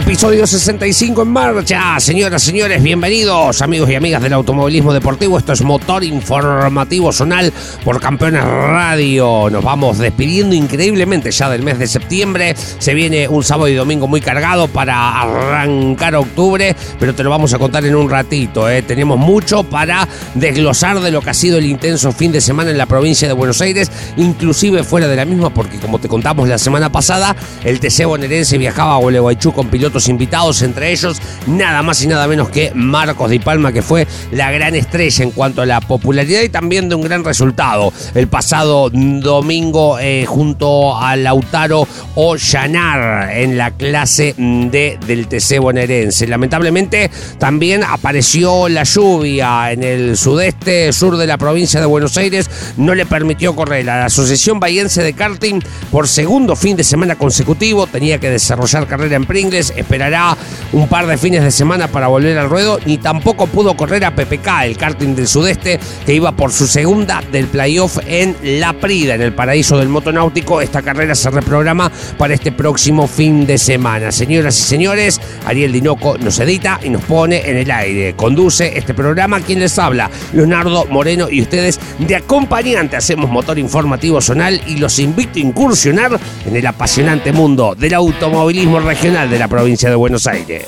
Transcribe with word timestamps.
Episodio 0.00 0.46
65 0.46 1.22
en 1.22 1.28
marcha. 1.28 2.00
Señoras, 2.00 2.42
señores, 2.42 2.82
bienvenidos 2.82 3.60
amigos 3.60 3.90
y 3.90 3.96
amigas 3.96 4.22
del 4.22 4.32
automovilismo 4.32 4.94
deportivo. 4.94 5.36
Esto 5.36 5.52
es 5.52 5.60
Motor 5.60 6.04
Informativo 6.04 7.12
Zonal 7.12 7.52
por 7.84 8.00
Campeones 8.00 8.42
Radio. 8.42 9.50
Nos 9.50 9.62
vamos 9.62 9.98
despidiendo 9.98 10.54
increíblemente 10.54 11.30
ya 11.30 11.50
del 11.50 11.62
mes 11.62 11.78
de 11.78 11.86
septiembre. 11.86 12.54
Se 12.56 12.94
viene 12.94 13.28
un 13.28 13.44
sábado 13.44 13.68
y 13.68 13.74
domingo 13.74 14.08
muy 14.08 14.22
cargado 14.22 14.68
para 14.68 15.20
arrancar 15.20 16.16
octubre, 16.16 16.74
pero 16.98 17.14
te 17.14 17.22
lo 17.22 17.28
vamos 17.28 17.52
a 17.52 17.58
contar 17.58 17.84
en 17.84 17.94
un 17.94 18.08
ratito. 18.08 18.70
¿eh? 18.70 18.80
Tenemos 18.80 19.18
mucho 19.18 19.64
para 19.64 20.08
desglosar 20.34 21.00
de 21.00 21.10
lo 21.10 21.20
que 21.20 21.28
ha 21.28 21.34
sido 21.34 21.58
el 21.58 21.66
intenso 21.66 22.10
fin 22.10 22.32
de 22.32 22.40
semana 22.40 22.70
en 22.70 22.78
la 22.78 22.86
provincia 22.86 23.28
de 23.28 23.34
Buenos 23.34 23.60
Aires, 23.60 23.92
inclusive 24.16 24.82
fuera 24.82 25.08
de 25.08 25.16
la 25.16 25.26
misma, 25.26 25.50
porque 25.50 25.78
como 25.78 25.98
te 25.98 26.08
contamos 26.08 26.48
la 26.48 26.56
semana 26.56 26.90
pasada, 26.90 27.36
el 27.64 27.80
TC 27.80 28.06
bonaerense 28.06 28.56
viajaba 28.56 28.94
a 28.94 28.96
Gualeguaychú 28.96 29.52
con 29.52 29.68
pilotos 29.68 29.89
invitados, 30.08 30.62
entre 30.62 30.92
ellos 30.92 31.20
nada 31.46 31.82
más 31.82 32.02
y 32.02 32.06
nada 32.06 32.26
menos 32.26 32.48
que 32.48 32.72
Marcos 32.74 33.30
Di 33.30 33.38
Palma, 33.38 33.72
que 33.72 33.82
fue 33.82 34.06
la 34.32 34.50
gran 34.50 34.74
estrella 34.74 35.24
en 35.24 35.30
cuanto 35.30 35.62
a 35.62 35.66
la 35.66 35.80
popularidad 35.80 36.42
y 36.42 36.48
también 36.48 36.88
de 36.88 36.94
un 36.94 37.02
gran 37.02 37.24
resultado. 37.24 37.92
El 38.14 38.28
pasado 38.28 38.90
domingo 38.90 39.98
eh, 39.98 40.24
junto 40.26 40.96
a 40.96 41.16
Lautaro 41.16 41.86
Ollanar 42.14 43.30
en 43.36 43.56
la 43.56 43.70
clase 43.70 44.34
D 44.36 44.98
del 45.06 45.26
TC 45.26 45.58
bonaerense. 45.58 46.26
Lamentablemente 46.26 47.10
también 47.38 47.82
apareció 47.84 48.68
la 48.68 48.84
lluvia 48.84 49.72
en 49.72 49.82
el 49.82 50.16
sudeste 50.16 50.92
sur 50.92 51.16
de 51.16 51.26
la 51.26 51.38
provincia 51.38 51.80
de 51.80 51.86
Buenos 51.86 52.16
Aires, 52.16 52.50
no 52.76 52.94
le 52.94 53.06
permitió 53.06 53.54
correr. 53.54 53.88
A 53.90 53.98
la 53.98 54.04
Asociación 54.06 54.60
Bahiense 54.60 55.02
de 55.02 55.12
Karting 55.12 55.60
por 55.90 56.08
segundo 56.08 56.56
fin 56.56 56.76
de 56.76 56.84
semana 56.84 57.16
consecutivo, 57.16 57.86
tenía 57.86 58.18
que 58.18 58.30
desarrollar 58.30 58.86
carrera 58.86 59.16
en 59.16 59.24
Pringles 59.24 59.69
esperará 59.76 60.36
un 60.72 60.88
par 60.88 61.06
de 61.06 61.18
fines 61.18 61.42
de 61.42 61.50
semana 61.50 61.88
para 61.88 62.08
volver 62.08 62.38
al 62.38 62.48
ruedo, 62.48 62.78
ni 62.86 62.98
tampoco 62.98 63.46
pudo 63.46 63.76
correr 63.76 64.04
a 64.04 64.14
PPK, 64.14 64.64
el 64.64 64.76
karting 64.76 65.14
del 65.14 65.26
sudeste, 65.26 65.80
que 66.06 66.14
iba 66.14 66.32
por 66.32 66.52
su 66.52 66.66
segunda 66.66 67.22
del 67.32 67.46
playoff 67.46 67.98
en 68.06 68.36
La 68.42 68.72
Prida, 68.72 69.14
en 69.14 69.22
el 69.22 69.32
paraíso 69.32 69.78
del 69.78 69.88
motonáutico. 69.88 70.60
Esta 70.60 70.82
carrera 70.82 71.14
se 71.14 71.30
reprograma 71.30 71.90
para 72.18 72.34
este 72.34 72.52
próximo 72.52 73.06
fin 73.06 73.46
de 73.46 73.58
semana. 73.58 74.12
Señoras 74.12 74.58
y 74.58 74.62
señores, 74.62 75.20
Ariel 75.46 75.72
Dinoco 75.72 76.16
nos 76.18 76.38
edita 76.40 76.80
y 76.82 76.90
nos 76.90 77.02
pone 77.02 77.48
en 77.48 77.56
el 77.56 77.70
aire. 77.70 78.14
Conduce 78.14 78.76
este 78.78 78.94
programa 78.94 79.40
quien 79.40 79.58
les 79.58 79.78
habla, 79.78 80.10
Leonardo 80.32 80.86
Moreno 80.86 81.28
y 81.30 81.42
ustedes 81.42 81.80
de 81.98 82.16
acompañante 82.16 82.96
hacemos 82.96 83.30
motor 83.30 83.58
informativo 83.58 84.20
zonal 84.20 84.60
y 84.66 84.76
los 84.76 84.98
invito 84.98 85.38
a 85.38 85.40
incursionar 85.40 86.18
en 86.46 86.56
el 86.56 86.66
apasionante 86.66 87.32
mundo 87.32 87.74
del 87.76 87.94
automovilismo 87.94 88.80
regional 88.80 89.30
de 89.30 89.38
la 89.38 89.48
provincia 89.48 89.59
de 89.90 89.94
Buenos 89.96 90.26
Aires. 90.26 90.66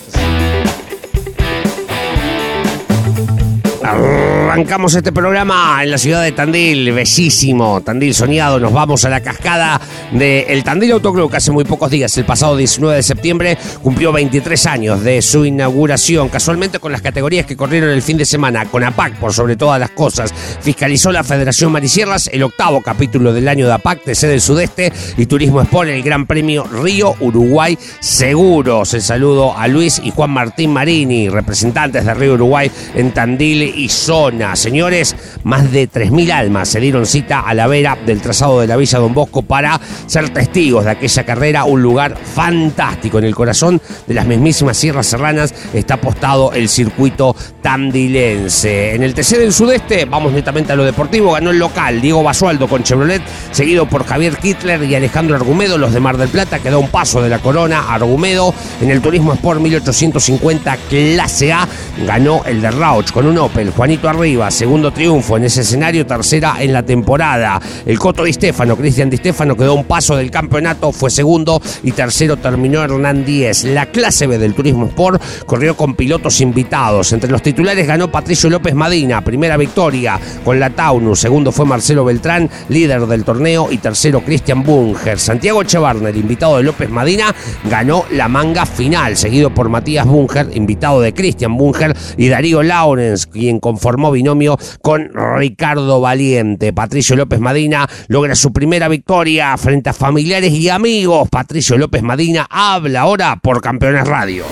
Arrancamos 3.84 4.94
este 4.94 5.10
programa 5.10 5.80
en 5.82 5.90
la 5.90 5.98
ciudad 5.98 6.22
de 6.22 6.30
Tandil, 6.30 6.92
bellísimo, 6.92 7.80
Tandil 7.80 8.14
soñado. 8.14 8.60
Nos 8.60 8.72
vamos 8.72 9.04
a 9.04 9.08
la 9.08 9.20
cascada 9.20 9.80
del 10.12 10.62
Tandil 10.62 10.92
Autoclub, 10.92 11.28
que 11.28 11.38
hace 11.38 11.50
muy 11.50 11.64
pocos 11.64 11.90
días, 11.90 12.16
el 12.16 12.24
pasado 12.24 12.56
19 12.56 12.96
de 12.96 13.02
septiembre, 13.02 13.58
cumplió 13.82 14.12
23 14.12 14.66
años 14.66 15.02
de 15.02 15.20
su 15.20 15.44
inauguración. 15.44 16.28
Casualmente 16.28 16.78
con 16.78 16.92
las 16.92 17.02
categorías 17.02 17.44
que 17.44 17.56
corrieron 17.56 17.90
el 17.90 18.02
fin 18.02 18.16
de 18.16 18.24
semana, 18.24 18.66
con 18.66 18.84
APAC 18.84 19.16
por 19.16 19.32
sobre 19.32 19.56
todas 19.56 19.80
las 19.80 19.90
cosas. 19.90 20.32
Fiscalizó 20.60 21.10
la 21.10 21.24
Federación 21.24 21.72
Marisierras, 21.72 22.28
el 22.32 22.44
octavo 22.44 22.82
capítulo 22.82 23.32
del 23.32 23.48
año 23.48 23.66
de 23.66 23.72
APAC, 23.72 24.04
TC 24.04 24.28
del 24.28 24.40
Sudeste 24.40 24.92
y 25.16 25.26
Turismo 25.26 25.60
expone 25.60 25.96
el 25.96 26.02
Gran 26.02 26.26
Premio 26.26 26.64
Río 26.64 27.16
Uruguay 27.18 27.76
Seguros. 27.98 28.94
El 28.94 29.02
saludo 29.02 29.56
a 29.56 29.66
Luis 29.66 30.00
y 30.04 30.12
Juan 30.12 30.30
Martín 30.30 30.72
Marini, 30.72 31.28
representantes 31.28 32.04
de 32.04 32.14
Río 32.14 32.34
Uruguay 32.34 32.70
en 32.94 33.12
Tandil 33.12 33.71
y 33.74 33.88
zona. 33.88 34.56
Señores, 34.56 35.16
más 35.44 35.70
de 35.72 35.88
3.000 35.88 36.30
almas 36.32 36.68
se 36.68 36.80
dieron 36.80 37.06
cita 37.06 37.40
a 37.40 37.54
la 37.54 37.66
vera 37.66 37.96
del 38.06 38.20
trazado 38.20 38.60
de 38.60 38.66
la 38.66 38.76
Villa 38.76 38.98
Don 38.98 39.14
Bosco 39.14 39.42
para 39.42 39.80
ser 40.06 40.30
testigos 40.30 40.84
de 40.84 40.92
aquella 40.92 41.24
carrera, 41.24 41.64
un 41.64 41.82
lugar 41.82 42.16
fantástico. 42.16 43.18
En 43.18 43.24
el 43.24 43.34
corazón 43.34 43.80
de 44.06 44.14
las 44.14 44.26
mismísimas 44.26 44.76
Sierras 44.76 45.06
Serranas 45.06 45.54
está 45.72 45.94
apostado 45.94 46.52
el 46.52 46.68
circuito 46.68 47.34
tandilense. 47.60 48.94
En 48.94 49.02
el 49.02 49.14
TC 49.14 49.38
del 49.38 49.52
Sudeste, 49.52 50.04
vamos 50.04 50.32
netamente 50.32 50.72
a 50.72 50.76
lo 50.76 50.84
deportivo, 50.84 51.32
ganó 51.32 51.50
el 51.50 51.58
local 51.58 52.00
Diego 52.00 52.22
Basualdo 52.22 52.68
con 52.68 52.82
Chevrolet, 52.82 53.22
seguido 53.52 53.88
por 53.88 54.04
Javier 54.04 54.36
Kittler 54.36 54.82
y 54.84 54.94
Alejandro 54.94 55.36
Argumedo, 55.36 55.78
los 55.78 55.92
de 55.92 56.00
Mar 56.00 56.16
del 56.16 56.28
Plata, 56.28 56.58
quedó 56.58 56.80
un 56.80 56.88
paso 56.88 57.22
de 57.22 57.28
la 57.28 57.38
corona 57.38 57.92
Argumedo. 57.92 58.54
En 58.80 58.90
el 58.90 59.00
Turismo 59.00 59.32
Sport 59.32 59.60
1850 59.60 60.76
Clase 60.88 61.52
A 61.52 61.68
ganó 62.06 62.42
el 62.44 62.60
de 62.60 62.70
Rauch 62.70 63.10
con 63.12 63.26
un 63.26 63.38
Juanito 63.70 64.08
Arriba, 64.08 64.50
segundo 64.50 64.92
triunfo 64.92 65.36
en 65.36 65.44
ese 65.44 65.60
escenario, 65.60 66.06
tercera 66.06 66.56
en 66.60 66.72
la 66.72 66.82
temporada. 66.82 67.60
El 67.86 67.98
Coto 67.98 68.24
Di 68.24 68.32
Stefano, 68.32 68.76
Cristian 68.76 69.08
Di 69.08 69.16
Stefano, 69.16 69.56
quedó 69.56 69.74
un 69.74 69.84
paso 69.84 70.16
del 70.16 70.30
campeonato, 70.30 70.92
fue 70.92 71.10
segundo 71.10 71.60
y 71.82 71.92
tercero 71.92 72.36
terminó 72.36 72.82
Hernán 72.82 73.24
Díez. 73.24 73.64
La 73.64 73.86
clase 73.86 74.26
B 74.26 74.38
del 74.38 74.54
Turismo 74.54 74.86
Sport 74.86 75.22
corrió 75.46 75.76
con 75.76 75.94
pilotos 75.94 76.40
invitados. 76.40 77.12
Entre 77.12 77.30
los 77.30 77.42
titulares 77.42 77.86
ganó 77.86 78.10
Patricio 78.10 78.50
López 78.50 78.74
Madina, 78.74 79.22
primera 79.22 79.56
victoria 79.56 80.18
con 80.44 80.58
la 80.58 80.70
Taunus, 80.70 81.20
segundo 81.20 81.52
fue 81.52 81.66
Marcelo 81.66 82.04
Beltrán, 82.04 82.50
líder 82.68 83.06
del 83.06 83.24
torneo, 83.24 83.68
y 83.70 83.78
tercero 83.78 84.20
Cristian 84.22 84.62
Bunger. 84.62 85.18
Santiago 85.18 85.62
Chevarner, 85.62 86.16
invitado 86.16 86.56
de 86.56 86.62
López 86.62 86.90
Madina, 86.90 87.34
ganó 87.68 88.04
la 88.10 88.28
manga 88.28 88.66
final, 88.66 89.16
seguido 89.16 89.50
por 89.50 89.68
Matías 89.68 90.06
Bunger, 90.06 90.50
invitado 90.54 91.00
de 91.00 91.12
Cristian 91.12 91.56
Bunger, 91.56 91.96
y 92.16 92.28
Darío 92.28 92.62
Lawrence, 92.62 93.28
quien 93.28 93.51
conformó 93.60 94.10
binomio 94.10 94.58
con 94.80 95.10
Ricardo 95.36 96.00
Valiente. 96.00 96.72
Patricio 96.72 97.16
López 97.16 97.40
Madina 97.40 97.88
logra 98.08 98.34
su 98.34 98.52
primera 98.52 98.88
victoria 98.88 99.56
frente 99.56 99.90
a 99.90 99.92
familiares 99.92 100.52
y 100.52 100.68
amigos. 100.68 101.28
Patricio 101.30 101.78
López 101.78 102.02
Madina 102.02 102.46
habla 102.50 103.02
ahora 103.02 103.38
por 103.42 103.60
Campeones 103.60 104.06
Radio. 104.06 104.44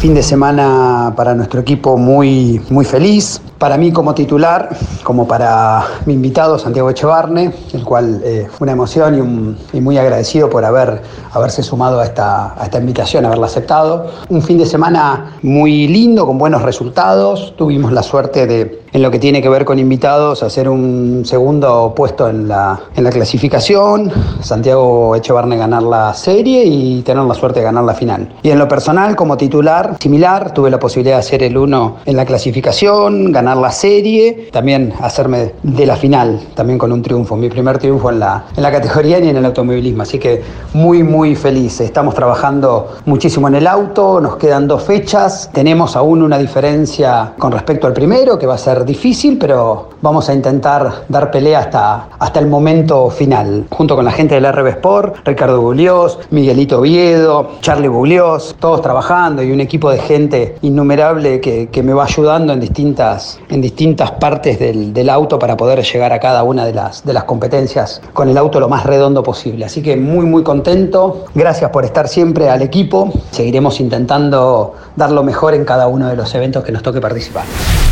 Fin 0.00 0.14
de 0.14 0.22
semana 0.22 1.12
para 1.14 1.34
nuestro 1.34 1.60
equipo 1.60 1.98
muy, 1.98 2.58
muy 2.70 2.86
feliz. 2.86 3.38
Para 3.58 3.76
mí 3.76 3.92
como 3.92 4.14
titular, 4.14 4.70
como 5.02 5.28
para 5.28 5.84
mi 6.06 6.14
invitado 6.14 6.58
Santiago 6.58 6.88
Echevarne, 6.88 7.52
el 7.74 7.84
cual 7.84 8.22
eh, 8.24 8.48
fue 8.50 8.64
una 8.64 8.72
emoción 8.72 9.58
y, 9.74 9.78
muy 9.82 9.98
agradecido 9.98 10.48
por 10.48 10.64
haber, 10.64 11.02
haberse 11.32 11.62
sumado 11.62 12.00
a 12.00 12.06
esta, 12.06 12.58
a 12.58 12.64
esta 12.64 12.78
invitación, 12.78 13.26
haberla 13.26 13.44
aceptado. 13.44 14.06
Un 14.30 14.40
fin 14.40 14.56
de 14.56 14.64
semana 14.64 15.36
muy 15.42 15.86
lindo, 15.86 16.24
con 16.24 16.38
buenos 16.38 16.62
resultados. 16.62 17.54
Tuvimos 17.58 17.92
la 17.92 18.02
suerte 18.02 18.46
de, 18.46 18.79
en 18.92 19.02
lo 19.02 19.10
que 19.10 19.18
tiene 19.18 19.40
que 19.42 19.48
ver 19.48 19.64
con 19.64 19.78
invitados, 19.78 20.42
hacer 20.42 20.68
un 20.68 21.22
segundo 21.24 21.92
puesto 21.94 22.28
en 22.28 22.48
la, 22.48 22.80
en 22.94 23.04
la 23.04 23.10
clasificación. 23.10 24.10
Santiago 24.40 25.14
Echevarne 25.16 25.56
ganar 25.56 25.82
la 25.82 26.12
serie 26.14 26.64
y 26.64 27.02
tener 27.02 27.24
la 27.24 27.34
suerte 27.34 27.60
de 27.60 27.64
ganar 27.64 27.84
la 27.84 27.94
final. 27.94 28.28
Y 28.42 28.50
en 28.50 28.58
lo 28.58 28.68
personal, 28.68 29.16
como 29.16 29.36
titular, 29.36 29.96
similar, 30.00 30.52
tuve 30.52 30.70
la 30.70 30.78
posibilidad 30.78 31.16
de 31.16 31.20
hacer 31.20 31.42
el 31.42 31.56
uno 31.56 31.96
en 32.04 32.16
la 32.16 32.24
clasificación, 32.24 33.32
ganar 33.32 33.56
la 33.56 33.70
serie, 33.70 34.48
también 34.52 34.92
hacerme 35.00 35.52
de 35.62 35.86
la 35.86 35.96
final, 35.96 36.40
también 36.54 36.78
con 36.78 36.92
un 36.92 37.02
triunfo, 37.02 37.36
mi 37.36 37.48
primer 37.48 37.78
triunfo 37.78 38.10
en 38.10 38.20
la, 38.20 38.46
en 38.56 38.62
la 38.62 38.70
categoría 38.70 39.18
y 39.18 39.28
en 39.28 39.36
el 39.36 39.44
automovilismo. 39.44 40.02
Así 40.02 40.18
que 40.18 40.42
muy, 40.72 41.02
muy 41.02 41.34
feliz. 41.36 41.80
Estamos 41.80 42.14
trabajando 42.14 42.96
muchísimo 43.04 43.48
en 43.48 43.56
el 43.56 43.66
auto, 43.66 44.20
nos 44.20 44.36
quedan 44.36 44.66
dos 44.66 44.82
fechas, 44.82 45.50
tenemos 45.52 45.96
aún 45.96 46.22
una 46.22 46.38
diferencia 46.38 47.32
con 47.38 47.52
respecto 47.52 47.86
al 47.86 47.92
primero, 47.92 48.38
que 48.38 48.46
va 48.46 48.54
a 48.54 48.58
ser 48.58 48.79
difícil, 48.84 49.38
pero 49.38 49.90
vamos 50.02 50.28
a 50.28 50.34
intentar 50.34 51.04
dar 51.08 51.30
pelea 51.30 51.60
hasta, 51.60 52.08
hasta 52.18 52.40
el 52.40 52.46
momento 52.46 53.10
final, 53.10 53.66
junto 53.70 53.96
con 53.96 54.04
la 54.04 54.12
gente 54.12 54.34
del 54.34 54.50
RB 54.52 54.68
Sport, 54.68 55.16
Ricardo 55.24 55.60
Buglios, 55.60 56.18
Miguelito 56.30 56.80
Oviedo, 56.80 57.52
Charlie 57.60 57.88
Buglios, 57.88 58.56
todos 58.58 58.82
trabajando 58.82 59.42
y 59.42 59.52
un 59.52 59.60
equipo 59.60 59.90
de 59.90 59.98
gente 59.98 60.56
innumerable 60.62 61.40
que, 61.40 61.68
que 61.68 61.82
me 61.82 61.92
va 61.92 62.04
ayudando 62.04 62.52
en 62.52 62.60
distintas, 62.60 63.38
en 63.48 63.60
distintas 63.60 64.10
partes 64.12 64.58
del, 64.58 64.92
del, 64.92 65.10
auto 65.10 65.38
para 65.38 65.56
poder 65.56 65.82
llegar 65.82 66.12
a 66.12 66.20
cada 66.20 66.44
una 66.44 66.64
de 66.64 66.72
las, 66.72 67.04
de 67.04 67.12
las 67.12 67.24
competencias 67.24 68.00
con 68.12 68.28
el 68.28 68.38
auto 68.38 68.60
lo 68.60 68.68
más 68.68 68.84
redondo 68.84 69.22
posible. 69.22 69.64
Así 69.64 69.82
que 69.82 69.96
muy, 69.96 70.24
muy 70.24 70.42
contento. 70.42 71.24
Gracias 71.34 71.70
por 71.70 71.84
estar 71.84 72.08
siempre 72.08 72.48
al 72.48 72.62
equipo. 72.62 73.12
Seguiremos 73.30 73.80
intentando 73.80 74.74
dar 74.96 75.10
lo 75.10 75.22
mejor 75.22 75.54
en 75.54 75.64
cada 75.64 75.88
uno 75.88 76.08
de 76.08 76.16
los 76.16 76.34
eventos 76.34 76.64
que 76.64 76.72
nos 76.72 76.82
toque 76.82 77.00
participar. 77.00 77.44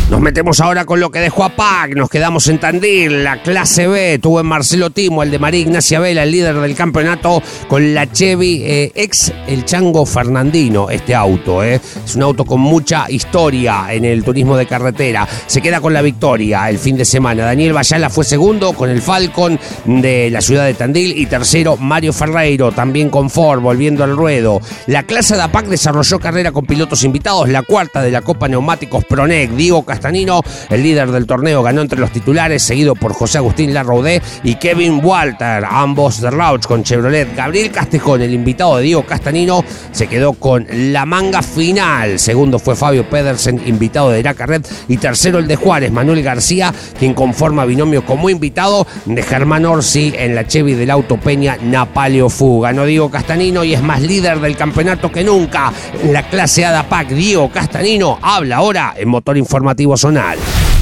Nos 0.09 0.21
metemos 0.21 0.59
ahora 0.59 0.78
con 0.85 0.99
lo 0.99 1.11
que 1.11 1.19
dejó 1.19 1.43
a 1.43 1.49
PAC, 1.49 1.95
nos 1.95 2.09
quedamos 2.09 2.47
en 2.47 2.59
Tandil, 2.59 3.23
la 3.23 3.41
clase 3.41 3.87
B, 3.87 4.19
tuvo 4.19 4.39
en 4.39 4.45
Marcelo 4.45 4.89
Timo, 4.89 5.23
el 5.23 5.31
de 5.31 5.39
María 5.39 5.61
Ignacia 5.61 5.99
Vela, 5.99 6.23
el 6.23 6.31
líder 6.31 6.55
del 6.59 6.75
campeonato, 6.75 7.41
con 7.67 7.93
la 7.93 8.11
Chevy, 8.11 8.63
eh, 8.63 8.91
ex 8.95 9.31
el 9.47 9.65
Chango 9.65 10.05
Fernandino, 10.05 10.89
este 10.89 11.15
auto, 11.15 11.63
eh. 11.63 11.81
es 12.05 12.15
un 12.15 12.23
auto 12.23 12.45
con 12.45 12.61
mucha 12.61 13.09
historia 13.09 13.87
en 13.89 14.05
el 14.05 14.23
turismo 14.23 14.57
de 14.57 14.65
carretera, 14.65 15.27
se 15.47 15.61
queda 15.61 15.81
con 15.81 15.93
la 15.93 16.01
victoria 16.01 16.69
el 16.69 16.79
fin 16.79 16.97
de 16.97 17.05
semana, 17.05 17.45
Daniel 17.45 17.73
Bayala 17.73 18.09
fue 18.09 18.23
segundo 18.23 18.73
con 18.73 18.89
el 18.89 19.01
Falcon 19.01 19.59
de 19.85 20.29
la 20.29 20.41
ciudad 20.41 20.65
de 20.65 20.73
Tandil 20.73 21.17
y 21.17 21.25
tercero 21.25 21.77
Mario 21.77 22.13
Ferreiro, 22.13 22.71
también 22.71 23.09
con 23.09 23.29
Ford, 23.29 23.61
volviendo 23.61 24.03
al 24.03 24.15
ruedo. 24.15 24.61
La 24.87 25.03
clase 25.03 25.35
de 25.35 25.41
APAC 25.41 25.67
desarrolló 25.67 26.19
carrera 26.19 26.51
con 26.51 26.65
pilotos 26.65 27.03
invitados, 27.03 27.49
la 27.49 27.63
cuarta 27.63 28.01
de 28.01 28.11
la 28.11 28.21
Copa 28.21 28.47
Neumáticos 28.47 29.05
Pronec, 29.05 29.51
Diego 29.51 29.83
Castanino, 29.83 30.41
el 30.69 30.83
líder 30.83 31.11
del 31.11 31.25
torneo, 31.25 31.63
ganó 31.63 31.81
entre 31.81 31.99
los 31.99 32.11
titulares, 32.11 32.63
seguido 32.63 32.95
por 32.95 33.13
José 33.13 33.37
Agustín 33.37 33.73
Larraudé 33.73 34.21
y 34.43 34.55
Kevin 34.55 34.99
Walter, 35.03 35.63
ambos 35.69 36.21
de 36.21 36.31
Rauch 36.31 36.65
con 36.65 36.83
Chevrolet. 36.83 37.35
Gabriel 37.35 37.71
Castejón, 37.71 38.21
el 38.21 38.33
invitado 38.33 38.77
de 38.77 38.83
Diego 38.83 39.05
Castanino, 39.05 39.63
se 39.91 40.07
quedó 40.07 40.33
con 40.33 40.65
la 40.69 41.05
manga 41.05 41.41
final. 41.41 42.19
Segundo 42.19 42.59
fue 42.59 42.75
Fabio 42.75 43.09
Pedersen, 43.09 43.61
invitado 43.65 44.09
de 44.09 44.19
Iraca. 44.19 44.39
Y 44.87 44.97
tercero 44.97 45.37
el 45.39 45.47
de 45.47 45.55
Juárez, 45.55 45.91
Manuel 45.91 46.23
García, 46.23 46.73
quien 46.97 47.13
conforma 47.13 47.65
binomio 47.65 48.05
como 48.05 48.29
invitado 48.29 48.87
de 49.05 49.21
Germán 49.21 49.65
Orsi 49.65 50.13
en 50.15 50.33
la 50.33 50.47
Chevy 50.47 50.73
del 50.73 50.89
Auto 50.89 51.17
Peña 51.17 51.57
Napaleo 51.61 52.29
Fu. 52.29 52.61
Ganó 52.61 52.85
Diego 52.85 53.11
Castanino 53.11 53.63
y 53.63 53.73
es 53.73 53.81
más 53.81 54.01
líder 54.01 54.39
del 54.39 54.55
campeonato 54.55 55.11
que 55.11 55.23
nunca. 55.23 55.71
En 56.01 56.13
la 56.13 56.23
clase 56.23 56.65
ADAPAC, 56.65 57.09
Diego 57.09 57.51
Castanino 57.51 58.17
habla 58.21 58.57
ahora 58.57 58.93
en 58.97 59.09
Motor 59.09 59.37
Informativo 59.37 59.97
Zonal. 59.97 60.37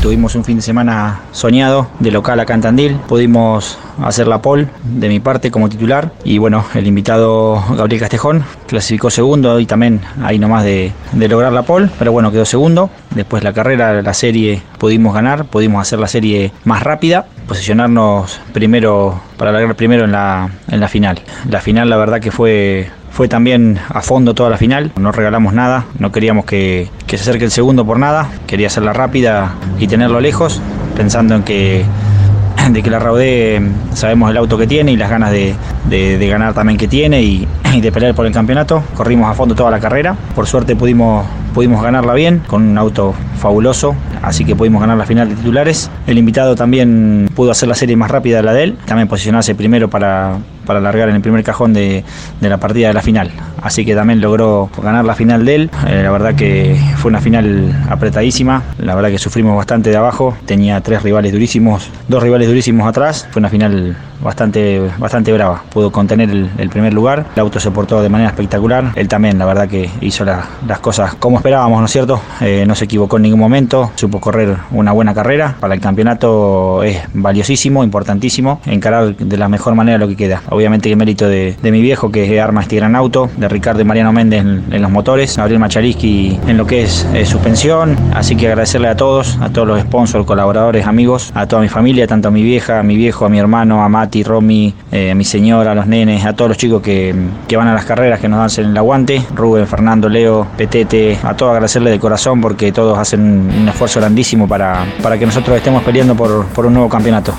Tuvimos 0.07 0.36
un 0.36 0.45
fin 0.45 0.56
de 0.56 0.62
semana 0.62 1.19
soñado 1.33 1.89
de 2.00 2.12
local 2.12 2.39
acá 2.39 2.54
en 2.54 2.62
Tandil. 2.62 2.95
Pudimos 3.09 3.77
hacer 4.01 4.25
la 4.25 4.42
pole 4.42 4.69
de 4.86 5.09
mi 5.09 5.19
parte 5.19 5.51
como 5.51 5.68
titular. 5.68 6.13
Y 6.24 6.38
bueno, 6.38 6.63
el 6.75 6.88
invitado 6.88 7.62
Gabriel 7.75 8.00
Castejón 8.00 8.45
clasificó 8.68 9.09
segundo 9.09 9.59
y 9.59 9.65
también 9.65 10.00
ahí 10.24 10.39
nomás 10.39 10.63
de, 10.63 10.94
de 11.12 11.27
lograr 11.27 11.51
la 11.51 11.63
pole. 11.63 11.89
Pero 12.00 12.13
bueno, 12.13 12.31
quedó 12.31 12.45
segundo. 12.45 12.89
Después 13.13 13.44
la 13.44 13.51
carrera, 13.51 14.01
la 14.01 14.13
serie 14.13 14.62
pudimos 14.77 15.13
ganar, 15.13 15.44
pudimos 15.44 15.81
hacer 15.81 16.00
la 16.00 16.07
serie 16.07 16.54
más 16.63 16.83
rápida, 16.83 17.25
posicionarnos 17.45 18.39
primero 18.54 19.19
para 19.36 19.51
largar 19.51 19.75
primero 19.75 20.06
en 20.06 20.13
la, 20.13 20.50
en 20.69 20.80
la 20.80 20.88
final. 20.88 21.19
La 21.50 21.59
final 21.59 21.89
la 21.89 21.98
verdad 21.98 22.21
que 22.21 22.31
fue 22.31 22.89
fue 23.18 23.28
también 23.28 23.80
a 23.90 24.04
fondo 24.04 24.36
toda 24.36 24.52
la 24.52 24.58
final, 24.58 24.92
no 24.96 25.12
regalamos 25.12 25.52
nada, 25.52 25.86
no 25.98 26.12
queríamos 26.12 26.46
que, 26.46 26.92
que, 27.08 27.18
se 27.18 27.24
acerque 27.24 27.46
el 27.46 27.50
segundo 27.50 27.84
por 27.84 27.98
nada, 27.98 28.30
quería 28.46 28.68
hacerla 28.68 28.94
rápida 28.94 29.56
y 29.80 29.88
tenerlo 29.88 30.19
lejos, 30.19 30.62
pensando 30.96 31.34
en 31.34 31.42
que 31.42 31.84
de 32.69 32.84
que 32.84 32.92
la 32.92 33.00
Raudé 33.00 33.60
sabemos 33.96 34.30
el 34.30 34.38
auto 34.38 34.56
que 34.56 34.68
tiene 34.68 34.92
y 34.92 34.98
las 34.98 35.10
ganas 35.10 35.31
de, 35.31 35.56
de, 35.90 36.28
ganar 36.28 36.54
también 36.54 36.78
que 36.78 36.88
tiene 36.88 37.24
y, 37.24 37.48
de 37.81 37.92
pelear 37.92 38.14
por 38.14 38.28
el 38.28 38.34
campeonato. 38.34 38.84
Corrimos 38.94 39.28
a 39.31 39.34
fondo 39.34 39.56
toda 39.56 39.72
la 39.72 39.80
carrera, 39.80 40.16
por 40.36 40.46
suerte 40.46 40.75
pudimos, 40.75 41.25
pudimos 41.57 41.81
ganarla 41.81 42.13
bien 42.13 42.44
con 42.45 42.62
un 42.62 42.77
auto 42.77 43.15
fabuloso, 43.39 43.95
así 44.21 44.45
que 44.45 44.56
pudimos 44.56 44.80
ganar 44.80 44.95
la 44.95 45.07
final 45.07 45.30
de 45.30 45.33
titulares. 45.33 45.89
El 46.06 46.19
invitado 46.19 46.56
también 46.56 47.27
pudo 47.33 47.50
hacer 47.50 47.68
la 47.68 47.74
serie 47.74 47.95
más 47.95 48.12
rápida 48.12 48.38
de 48.38 48.44
la 48.44 48.54
de 48.54 48.63
él, 48.63 48.77
también 48.86 49.07
posicionarse 49.07 49.56
primero 49.56 49.89
para, 49.89 50.38
para 50.68 50.80
largar 50.80 51.09
en 51.09 51.15
el 51.15 51.21
primer 51.21 51.44
cajón 51.44 51.74
de, 51.74 52.04
de, 52.39 52.50
la 52.50 52.59
partida 52.59 52.89
de 52.89 52.94
la 52.94 53.01
final. 53.01 53.31
Así 53.63 53.86
que 53.86 53.95
también 53.95 54.21
logró 54.21 54.69
ganar 54.83 55.04
la 55.04 55.15
final 55.15 55.45
de 55.45 55.56
él. 55.56 55.71
Eh, 55.88 56.01
la 56.04 56.12
verdad 56.12 56.36
que 56.36 56.80
fue 56.98 57.09
una 57.09 57.21
final 57.21 57.74
apretadísima. 57.89 58.62
La 58.77 58.94
verdad 58.94 59.09
que 59.09 59.18
sufrimos 59.18 59.57
bastante 59.57 59.89
de 59.89 59.98
abajo. 59.98 60.38
Tenía 60.45 60.80
tres 60.81 61.01
rivales 61.01 61.31
durísimos, 61.31 61.89
dos 62.07 62.21
rivales 62.21 62.48
durísimos 62.48 62.88
atrás. 62.88 63.27
Fue 63.31 63.39
una 63.39 63.50
final 63.50 63.98
bastante, 64.21 64.81
bastante 64.98 65.33
brava. 65.33 65.63
Pudo 65.71 65.92
contener 65.92 66.30
el, 66.30 66.69
primer 66.69 66.94
lugar. 66.94 67.25
El 67.36 67.42
auto 67.42 67.59
se 67.59 67.71
portó 67.71 68.01
de 68.01 68.09
manera 68.09 68.30
espectacular. 68.30 68.92
Él 68.95 69.07
también, 69.07 69.39
la 69.39 69.45
verdad 69.45 69.68
que 69.68 69.89
hizo 70.01 70.25
la, 70.25 70.45
las 70.68 70.80
cosas 70.80 71.15
como 71.15 71.38
esperábamos, 71.48 71.80
¿no 71.80 71.86
es 71.86 71.92
cierto? 71.94 72.20
Eh, 72.42 72.66
no 72.68 72.76
se 72.76 72.84
equivocó 72.84 73.16
en 73.16 73.24
ningún 73.24 73.40
momento. 73.40 73.92
Supo 73.96 74.20
correr 74.20 74.58
una 74.72 74.92
buena 74.92 75.14
carrera. 75.14 75.56
Para 75.62 75.76
el 75.76 75.80
campeonato 75.80 76.84
es 76.84 77.02
valiosísimo, 77.14 77.86
importantísimo. 77.86 78.60
Encarar 78.66 79.16
de 79.16 79.38
la 79.38 79.48
mejor 79.48 79.74
manera 79.74 79.98
lo 79.98 80.10
que 80.10 80.18
queda 80.18 80.42
obviamente 80.50 80.90
el 80.90 80.98
mérito 80.98 81.28
de, 81.28 81.56
mi 81.62 81.82
viejo 81.82 82.12
que 82.12 82.40
arma 82.42 82.62
este 82.62 82.78
gran 82.78 82.96
auto, 82.96 83.30
de 83.38 83.48
Ricardo 83.48 83.82
y 83.82 83.84
Mariano 83.84 84.12
Méndez 84.12 84.42
en, 84.42 84.64
en 84.72 84.82
los 84.82 84.92
motores, 84.92 85.38
Gabriel 85.38 85.60
Machariski 85.60 86.40
en 86.48 86.58
lo 86.58 86.66
que 86.66 86.84
es 86.84 87.06
eh, 87.14 87.26
suspensión, 87.26 87.96
así 88.14 88.36
que 88.36 88.48
agradecerle 88.48 88.88
a 88.88 88.96
todos, 88.96 89.38
a 89.42 89.50
todos 89.50 89.68
los 89.68 89.82
sponsors, 89.82 90.26
colaboradores, 90.26 90.88
amigos, 90.88 91.32
a 91.36 91.46
toda 91.46 91.62
mi 91.62 91.70
familia, 91.70 92.08
tanto 92.08 92.30
a 92.30 92.32
mi 92.32 92.44
vieja, 92.44 92.80
a 92.80 92.84
mi 92.84 92.96
viejo, 92.96 93.26
a 93.26 93.30
mi 93.30 93.40
hermano, 93.40 93.84
a 93.84 93.90
Mati, 93.90 94.24
Romy, 94.24 94.74
eh, 94.92 95.12
a 95.12 95.16
mi 95.16 95.24
señora, 95.24 95.74
a 95.74 95.76
los 95.76 95.88
nenes, 95.88 96.26
a 96.26 96.34
todos 96.34 96.50
los 96.50 96.58
chicos 96.58 96.82
que, 96.82 97.14
que 97.48 97.58
van 97.58 97.68
a 97.68 97.74
las 97.74 97.86
carreras, 97.86 98.20
que 98.20 98.28
nos 98.28 98.56
dan 98.56 98.66
el 98.66 98.78
aguante, 98.78 99.24
Rubén, 99.36 99.68
Fernando, 99.68 100.10
Leo, 100.10 100.48
Petete, 100.58 101.20
a 101.28 101.36
todos 101.36 101.52
agradecerle 101.52 101.92
de 101.92 102.00
corazón 102.00 102.40
porque 102.40 102.72
todos 102.72 102.98
hacen 102.98 103.22
un 103.22 103.68
esfuerzo 103.68 104.00
grandísimo 104.00 104.48
para, 104.48 104.86
para 105.02 105.18
que 105.18 105.26
nosotros 105.26 105.58
estemos 105.58 105.84
peleando 105.84 106.16
por, 106.16 106.46
por 106.48 106.66
un 106.66 106.74
nuevo 106.74 106.88
campeonato. 106.88 107.34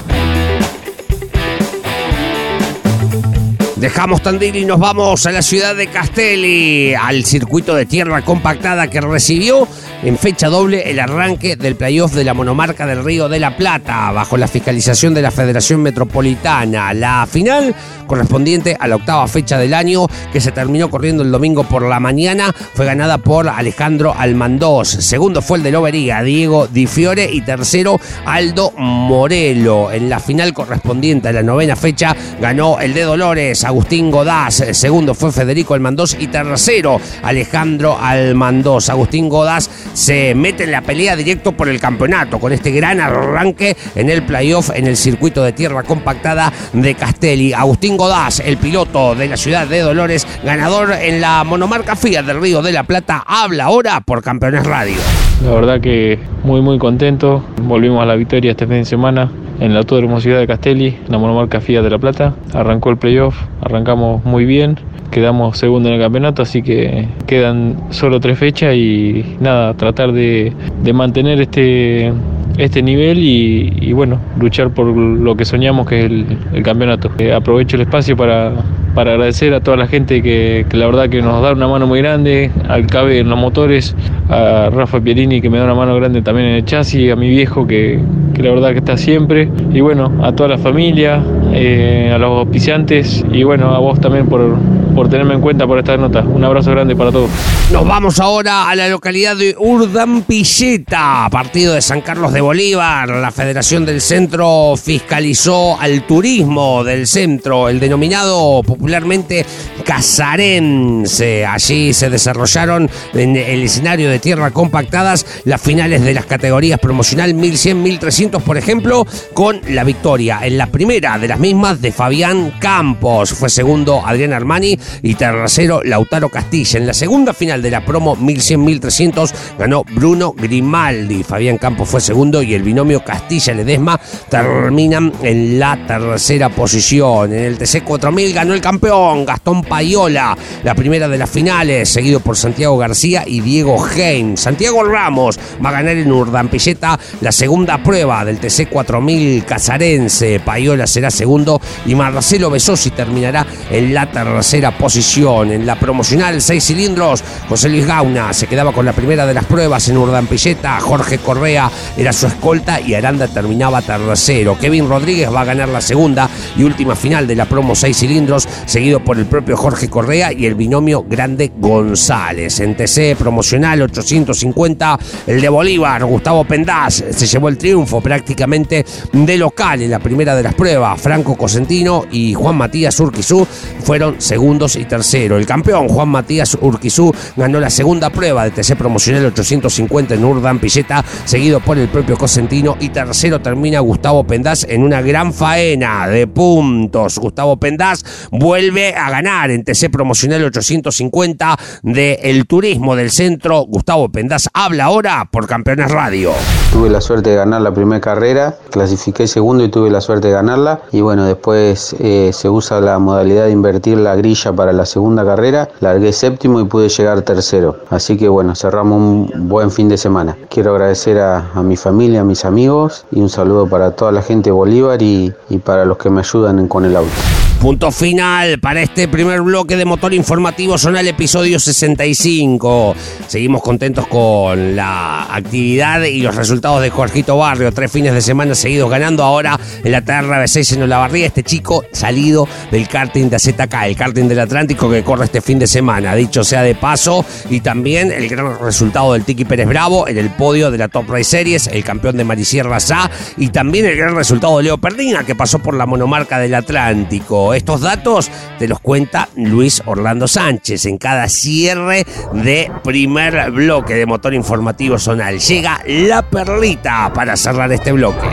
Dejamos 3.76 4.22
Tandil 4.22 4.56
y 4.56 4.64
nos 4.64 4.80
vamos 4.80 5.24
a 5.26 5.32
la 5.32 5.40
ciudad 5.40 5.76
de 5.76 5.86
Castelli, 5.86 6.94
al 6.94 7.24
circuito 7.24 7.76
de 7.76 7.86
tierra 7.86 8.22
compactada 8.22 8.88
que 8.88 9.00
recibió 9.00 9.68
en 10.02 10.16
fecha 10.16 10.48
doble 10.48 10.90
el 10.90 11.00
arranque 11.00 11.56
del 11.56 11.74
playoff 11.74 12.14
de 12.14 12.24
la 12.24 12.34
monomarca 12.34 12.86
del 12.86 13.04
Río 13.04 13.28
de 13.28 13.40
la 13.40 13.56
Plata, 13.56 14.12
bajo 14.12 14.36
la 14.36 14.46
fiscalización 14.46 15.14
de 15.14 15.22
la 15.22 15.30
Federación 15.30 15.82
Metropolitana. 15.82 16.94
La 16.94 17.26
final 17.30 17.74
correspondiente 18.06 18.76
a 18.78 18.88
la 18.88 18.96
octava 18.96 19.26
fecha 19.28 19.58
del 19.58 19.74
año, 19.74 20.06
que 20.32 20.40
se 20.40 20.52
terminó 20.52 20.88
corriendo 20.90 21.22
el 21.22 21.30
domingo 21.30 21.64
por 21.64 21.82
la 21.82 22.00
mañana, 22.00 22.54
fue 22.74 22.86
ganada 22.86 23.18
por 23.18 23.48
Alejandro 23.48 24.14
Almandós. 24.16 24.88
Segundo 24.88 25.42
fue 25.42 25.58
el 25.58 25.64
de 25.64 25.72
Lobería, 25.72 26.22
Diego 26.22 26.66
Di 26.66 26.86
Fiore, 26.86 27.28
y 27.30 27.42
tercero 27.42 28.00
Aldo 28.24 28.72
Morelo. 28.76 29.90
En 29.90 30.08
la 30.08 30.20
final 30.20 30.54
correspondiente 30.54 31.28
a 31.28 31.32
la 31.32 31.42
novena 31.42 31.76
fecha 31.76 32.16
ganó 32.40 32.78
el 32.80 32.94
de 32.94 33.02
Dolores, 33.02 33.64
Agustín 33.64 34.10
Godás. 34.10 34.64
Segundo 34.72 35.14
fue 35.14 35.32
Federico 35.32 35.74
Almandós 35.74 36.16
y 36.18 36.28
tercero 36.28 37.00
Alejandro 37.22 37.98
Almandós. 38.00 38.88
Agustín 38.88 39.28
Godás 39.28 39.68
se 39.92 40.34
mete 40.34 40.64
en 40.64 40.72
la 40.72 40.82
pelea 40.82 41.16
directo 41.16 41.52
por 41.52 41.68
el 41.68 41.80
campeonato 41.80 42.38
con 42.38 42.52
este 42.52 42.70
gran 42.70 43.00
arranque 43.00 43.76
en 43.94 44.10
el 44.10 44.22
playoff 44.22 44.70
en 44.74 44.86
el 44.86 44.96
circuito 44.96 45.42
de 45.42 45.52
tierra 45.52 45.82
compactada 45.82 46.52
de 46.72 46.94
Castelli. 46.94 47.52
Agustín 47.52 47.96
Godás, 47.96 48.40
el 48.40 48.56
piloto 48.56 49.14
de 49.14 49.28
la 49.28 49.36
ciudad 49.36 49.66
de 49.66 49.80
Dolores, 49.80 50.26
ganador 50.44 50.92
en 50.92 51.20
la 51.20 51.44
monomarca 51.44 51.96
Fiat 51.96 52.24
del 52.24 52.40
Río 52.40 52.62
de 52.62 52.72
la 52.72 52.84
Plata, 52.84 53.22
habla 53.26 53.64
ahora 53.64 54.00
por 54.00 54.22
Campeones 54.22 54.66
Radio. 54.66 54.96
La 55.44 55.52
verdad 55.52 55.80
que 55.80 56.18
muy 56.42 56.60
muy 56.60 56.78
contento. 56.78 57.44
Volvimos 57.62 58.02
a 58.02 58.06
la 58.06 58.16
victoria 58.16 58.50
este 58.50 58.66
fin 58.66 58.78
de 58.78 58.84
semana 58.84 59.30
en 59.60 59.72
la 59.72 59.80
Autódromo 59.80 60.20
Ciudad 60.20 60.38
de 60.38 60.46
Castelli, 60.46 60.98
la 61.08 61.18
monomarca 61.18 61.60
Fiat 61.60 61.82
de 61.82 61.90
la 61.90 61.98
Plata. 61.98 62.34
Arrancó 62.52 62.90
el 62.90 62.96
playoff, 62.96 63.36
arrancamos 63.60 64.24
muy 64.24 64.44
bien, 64.44 64.78
quedamos 65.10 65.58
segundo 65.58 65.88
en 65.88 65.96
el 65.96 66.00
campeonato, 66.00 66.42
así 66.42 66.62
que 66.62 67.08
quedan 67.26 67.76
solo 67.90 68.20
tres 68.20 68.38
fechas 68.38 68.74
y 68.74 69.36
nada, 69.40 69.74
tratar 69.74 70.12
de, 70.12 70.52
de 70.82 70.92
mantener 70.92 71.40
este, 71.40 72.12
este 72.58 72.82
nivel 72.82 73.18
y, 73.18 73.72
y, 73.80 73.92
bueno, 73.92 74.20
luchar 74.38 74.70
por 74.70 74.86
lo 74.86 75.36
que 75.36 75.44
soñamos 75.44 75.86
que 75.86 76.06
es 76.06 76.10
el, 76.52 76.62
campeonato. 76.62 77.10
Eh, 77.18 77.32
aprovecho 77.32 77.76
el 77.76 77.82
espacio 77.82 78.16
para, 78.16 78.52
para 78.98 79.12
agradecer 79.12 79.54
a 79.54 79.60
toda 79.60 79.76
la 79.76 79.86
gente 79.86 80.24
que, 80.24 80.66
la 80.72 80.86
verdad 80.86 81.08
que 81.08 81.22
nos 81.22 81.40
da 81.40 81.52
una 81.52 81.68
mano 81.68 81.86
muy 81.86 82.00
grande, 82.00 82.50
al 82.68 82.88
Cabe 82.88 83.20
en 83.20 83.28
los 83.28 83.38
motores, 83.38 83.94
a 84.28 84.70
Rafa 84.72 85.00
Pierini 85.00 85.40
que 85.40 85.48
me 85.48 85.58
da 85.58 85.66
una 85.66 85.76
mano 85.76 85.94
grande 85.94 86.20
también 86.20 86.48
en 86.48 86.54
el 86.56 86.64
chasis, 86.64 87.12
a 87.12 87.14
mi 87.14 87.28
viejo 87.28 87.64
que, 87.64 88.00
la 88.38 88.50
verdad 88.50 88.72
que 88.72 88.78
está 88.78 88.96
siempre, 88.96 89.48
y 89.72 89.80
bueno, 89.80 90.12
a 90.20 90.32
toda 90.32 90.48
la 90.48 90.58
familia, 90.58 91.22
eh, 91.52 92.10
a 92.12 92.18
los 92.18 92.38
auspiciantes 92.38 93.24
y 93.30 93.44
bueno, 93.44 93.72
a 93.72 93.78
vos 93.78 94.00
también 94.00 94.26
por, 94.26 94.58
por 94.98 95.08
tenerme 95.08 95.34
en 95.34 95.40
cuenta 95.40 95.64
por 95.64 95.78
esta 95.78 95.96
nota. 95.96 96.22
Un 96.22 96.42
abrazo 96.42 96.72
grande 96.72 96.96
para 96.96 97.12
todos. 97.12 97.30
Nos 97.70 97.86
vamos 97.86 98.18
ahora 98.18 98.68
a 98.68 98.74
la 98.74 98.88
localidad 98.88 99.36
de 99.36 99.54
Urdampilleta, 99.56 101.28
partido 101.30 101.74
de 101.74 101.82
San 101.82 102.00
Carlos 102.00 102.32
de 102.32 102.40
Bolívar. 102.40 103.08
La 103.08 103.30
Federación 103.30 103.86
del 103.86 104.00
Centro 104.00 104.74
fiscalizó 104.76 105.78
al 105.80 106.02
turismo 106.02 106.82
del 106.82 107.06
centro, 107.06 107.68
el 107.68 107.78
denominado 107.78 108.62
popularmente 108.88 109.44
casarense. 109.84 111.44
Allí 111.44 111.92
se 111.92 112.08
desarrollaron 112.08 112.88
en 113.12 113.36
el 113.36 113.64
escenario 113.64 114.08
de 114.08 114.18
tierra 114.18 114.50
compactadas 114.50 115.26
las 115.44 115.60
finales 115.60 116.02
de 116.02 116.14
las 116.14 116.24
categorías 116.24 116.80
promocional 116.80 117.34
1100, 117.34 117.82
1300, 117.82 118.42
por 118.42 118.56
ejemplo, 118.56 119.06
con 119.34 119.60
la 119.68 119.84
victoria 119.84 120.40
en 120.42 120.56
la 120.56 120.68
primera 120.68 121.18
de 121.18 121.28
las 121.28 121.38
mismas 121.38 121.82
de 121.82 121.92
Fabián 121.92 122.54
Campos. 122.58 123.34
Fue 123.34 123.50
segundo 123.50 124.00
Adrián 124.06 124.32
Armani 124.32 124.78
y 125.02 125.14
tercero 125.16 125.82
Lautaro 125.84 126.30
Castilla. 126.30 126.78
En 126.78 126.86
la 126.86 126.94
segunda 126.94 127.34
final 127.34 127.60
de 127.60 127.70
la 127.70 127.84
promo 127.84 128.16
1100-1300 128.16 129.30
ganó 129.58 129.84
Bruno 129.84 130.32
Grimaldi. 130.32 131.24
Fabián 131.24 131.58
Campos 131.58 131.90
fue 131.90 132.00
segundo 132.00 132.42
y 132.42 132.54
el 132.54 132.62
binomio 132.62 133.04
Castilla-Ledesma 133.04 134.00
terminan 134.30 135.12
en 135.22 135.58
la 135.58 135.78
tercera 135.86 136.48
posición. 136.48 137.34
En 137.34 137.44
el 137.44 137.58
TC 137.58 137.82
4000 137.84 138.32
ganó 138.32 138.54
el 138.54 138.60
campeón 138.68 139.24
Gastón 139.24 139.62
Payola, 139.62 140.36
la 140.62 140.74
primera 140.74 141.08
de 141.08 141.16
las 141.16 141.30
finales, 141.30 141.88
seguido 141.88 142.20
por 142.20 142.36
Santiago 142.36 142.76
García 142.76 143.24
y 143.26 143.40
Diego 143.40 143.82
Heim. 143.96 144.36
Santiago 144.36 144.84
Ramos 144.84 145.40
va 145.64 145.70
a 145.70 145.72
ganar 145.72 145.96
en 145.96 146.12
Urdampilleta 146.12 147.00
la 147.22 147.32
segunda 147.32 147.82
prueba 147.82 148.26
del 148.26 148.38
TC 148.38 148.68
4000 148.68 149.46
casarense. 149.46 150.40
Payola 150.40 150.86
será 150.86 151.10
segundo 151.10 151.62
y 151.86 151.94
Marcelo 151.94 152.50
Besosi 152.50 152.90
terminará 152.90 153.46
en 153.70 153.94
la 153.94 154.10
tercera 154.10 154.76
posición. 154.76 155.50
En 155.50 155.64
la 155.64 155.80
promocional 155.80 156.42
6 156.42 156.62
cilindros, 156.62 157.24
José 157.48 157.70
Luis 157.70 157.86
Gauna 157.86 158.34
se 158.34 158.48
quedaba 158.48 158.72
con 158.72 158.84
la 158.84 158.92
primera 158.92 159.24
de 159.24 159.32
las 159.32 159.46
pruebas 159.46 159.88
en 159.88 159.96
Urdampilleta. 159.96 160.78
Jorge 160.80 161.16
Correa 161.16 161.70
era 161.96 162.12
su 162.12 162.26
escolta 162.26 162.82
y 162.82 162.92
Aranda 162.92 163.28
terminaba 163.28 163.80
tercero. 163.80 164.58
Kevin 164.58 164.90
Rodríguez 164.90 165.32
va 165.32 165.40
a 165.40 165.46
ganar 165.46 165.70
la 165.70 165.80
segunda 165.80 166.28
y 166.54 166.64
última 166.64 166.94
final 166.94 167.26
de 167.26 167.34
la 167.34 167.46
promo 167.46 167.74
6 167.74 167.96
cilindros, 167.96 168.48
seguido 168.66 169.00
por 169.00 169.18
el 169.18 169.26
propio 169.26 169.56
Jorge 169.56 169.88
Correa 169.88 170.32
y 170.32 170.46
el 170.46 170.54
binomio 170.54 171.04
Grande 171.08 171.52
González. 171.58 172.60
En 172.60 172.76
TC 172.76 173.16
promocional 173.16 173.82
850, 173.82 174.98
el 175.26 175.40
de 175.40 175.48
Bolívar, 175.48 176.04
Gustavo 176.04 176.44
Pendaz, 176.44 177.04
se 177.10 177.26
llevó 177.26 177.48
el 177.48 177.58
triunfo 177.58 178.00
prácticamente 178.00 178.84
de 179.12 179.38
local 179.38 179.82
en 179.82 179.90
la 179.90 179.98
primera 179.98 180.34
de 180.34 180.42
las 180.42 180.54
pruebas. 180.54 181.00
Franco 181.00 181.36
Cosentino 181.36 182.04
y 182.10 182.34
Juan 182.34 182.56
Matías 182.56 182.98
Urquizú 183.00 183.46
fueron 183.80 184.20
segundos 184.20 184.76
y 184.76 184.84
tercero. 184.84 185.36
El 185.36 185.46
campeón 185.46 185.88
Juan 185.88 186.08
Matías 186.08 186.56
Urquizú 186.60 187.12
ganó 187.36 187.60
la 187.60 187.70
segunda 187.70 188.10
prueba 188.10 188.44
de 188.44 188.50
TC 188.50 188.76
promocional 188.76 189.26
850 189.26 190.14
en 190.14 190.24
Urdan 190.24 190.58
Pilleta, 190.58 191.04
seguido 191.24 191.60
por 191.60 191.78
el 191.78 191.88
propio 191.88 192.16
Cosentino 192.16 192.76
y 192.80 192.88
tercero 192.90 193.40
termina 193.40 193.80
Gustavo 193.80 194.24
Pendaz 194.24 194.64
en 194.64 194.82
una 194.82 195.00
gran 195.00 195.32
faena 195.32 196.08
de 196.08 196.26
puntos. 196.26 197.18
Gustavo 197.18 197.56
Pendaz 197.56 198.04
vuelve 198.48 198.94
a 198.94 199.10
ganar 199.10 199.50
en 199.50 199.62
TC 199.62 199.90
promocional 199.92 200.42
850 200.42 201.58
de 201.82 202.14
El 202.22 202.46
Turismo 202.46 202.96
del 202.96 203.10
Centro. 203.10 203.66
Gustavo 203.68 204.08
Pendaz 204.08 204.46
habla 204.54 204.84
ahora 204.84 205.28
por 205.30 205.46
Campeones 205.46 205.90
Radio. 205.90 206.32
Tuve 206.72 206.88
la 206.88 207.02
suerte 207.02 207.28
de 207.28 207.36
ganar 207.36 207.60
la 207.60 207.74
primera 207.74 208.00
carrera, 208.00 208.56
clasifiqué 208.70 209.26
segundo 209.26 209.64
y 209.64 209.68
tuve 209.68 209.90
la 209.90 210.00
suerte 210.00 210.28
de 210.28 210.32
ganarla. 210.32 210.80
Y 210.92 211.02
bueno, 211.02 211.26
después 211.26 211.94
eh, 212.00 212.30
se 212.32 212.48
usa 212.48 212.80
la 212.80 212.98
modalidad 212.98 213.44
de 213.44 213.50
invertir 213.50 213.98
la 213.98 214.16
grilla 214.16 214.50
para 214.54 214.72
la 214.72 214.86
segunda 214.86 215.26
carrera. 215.26 215.68
Largué 215.80 216.14
séptimo 216.14 216.58
y 216.58 216.64
pude 216.64 216.88
llegar 216.88 217.20
tercero. 217.20 217.80
Así 217.90 218.16
que 218.16 218.28
bueno, 218.30 218.54
cerramos 218.54 218.96
un 218.98 219.48
buen 219.50 219.70
fin 219.70 219.90
de 219.90 219.98
semana. 219.98 220.38
Quiero 220.48 220.70
agradecer 220.70 221.18
a, 221.18 221.50
mi 221.62 221.76
familia, 221.76 222.22
a 222.22 222.24
mis 222.24 222.46
amigos 222.46 223.04
y 223.10 223.20
un 223.20 223.28
saludo 223.28 223.68
para 223.68 223.90
toda 223.90 224.10
la 224.10 224.22
gente 224.22 224.48
de 224.48 224.52
Bolívar 224.52 225.02
y 225.02 225.34
para 225.62 225.84
los 225.84 225.98
que 225.98 226.08
me 226.08 226.20
ayudan 226.20 226.66
con 226.66 226.86
el 226.86 226.96
auto. 226.96 227.47
Punto 227.60 227.90
final 227.90 228.60
para 228.60 228.82
este 228.82 229.08
primer 229.08 229.40
bloque 229.42 229.76
de 229.76 229.84
Motor 229.84 230.14
Informativo 230.14 230.78
Zonal 230.78 231.08
episodio 231.08 231.58
65. 231.58 232.94
Seguimos 233.26 233.62
contentos 233.62 234.06
con 234.06 234.76
la 234.76 235.34
actividad 235.34 236.04
y 236.04 236.20
los 236.20 236.36
resultados 236.36 236.80
de 236.82 236.90
Jorgito 236.90 237.36
Barrio. 237.36 237.72
Tres 237.72 237.90
fines 237.90 238.14
de 238.14 238.22
semana 238.22 238.54
seguidos 238.54 238.88
ganando 238.88 239.24
ahora 239.24 239.58
en 239.82 239.90
la 239.90 240.04
TRB6 240.04 240.74
en 240.74 240.82
Olavarría. 240.84 241.26
Este 241.26 241.42
chico 241.42 241.84
salido 241.90 242.46
del 242.70 242.86
karting 242.86 243.28
de 243.28 243.36
AZK, 243.36 243.74
el 243.86 243.96
karting 243.96 244.28
del 244.28 244.38
Atlántico 244.38 244.88
que 244.88 245.02
corre 245.02 245.24
este 245.24 245.40
fin 245.40 245.58
de 245.58 245.66
semana. 245.66 246.14
Dicho 246.14 246.44
sea 246.44 246.62
de 246.62 246.76
paso, 246.76 247.24
y 247.50 247.60
también 247.60 248.12
el 248.12 248.28
gran 248.28 248.56
resultado 248.60 249.14
del 249.14 249.24
Tiki 249.24 249.44
Pérez 249.44 249.66
Bravo 249.66 250.06
en 250.06 250.16
el 250.16 250.30
podio 250.30 250.70
de 250.70 250.78
la 250.78 250.86
Top 250.86 251.10
Race 251.10 251.24
Series, 251.24 251.66
el 251.66 251.82
campeón 251.82 252.16
de 252.16 252.24
Marisierra 252.24 252.78
Sá, 252.78 253.10
y 253.36 253.48
también 253.48 253.84
el 253.84 253.96
gran 253.96 254.14
resultado 254.14 254.58
de 254.58 254.62
Leo 254.62 254.78
Perdina 254.78 255.24
que 255.24 255.34
pasó 255.34 255.58
por 255.58 255.74
la 255.74 255.86
monomarca 255.86 256.38
del 256.38 256.54
Atlántico. 256.54 257.47
Estos 257.54 257.80
datos 257.80 258.30
te 258.58 258.68
los 258.68 258.80
cuenta 258.80 259.28
Luis 259.36 259.82
Orlando 259.86 260.28
Sánchez 260.28 260.86
en 260.86 260.98
cada 260.98 261.28
cierre 261.28 262.06
de 262.32 262.70
primer 262.84 263.50
bloque 263.50 263.94
de 263.94 264.06
motor 264.06 264.34
informativo 264.34 264.98
zonal. 264.98 265.38
Llega 265.38 265.80
la 265.86 266.22
perlita 266.22 267.12
para 267.12 267.36
cerrar 267.36 267.72
este 267.72 267.92
bloque. 267.92 268.28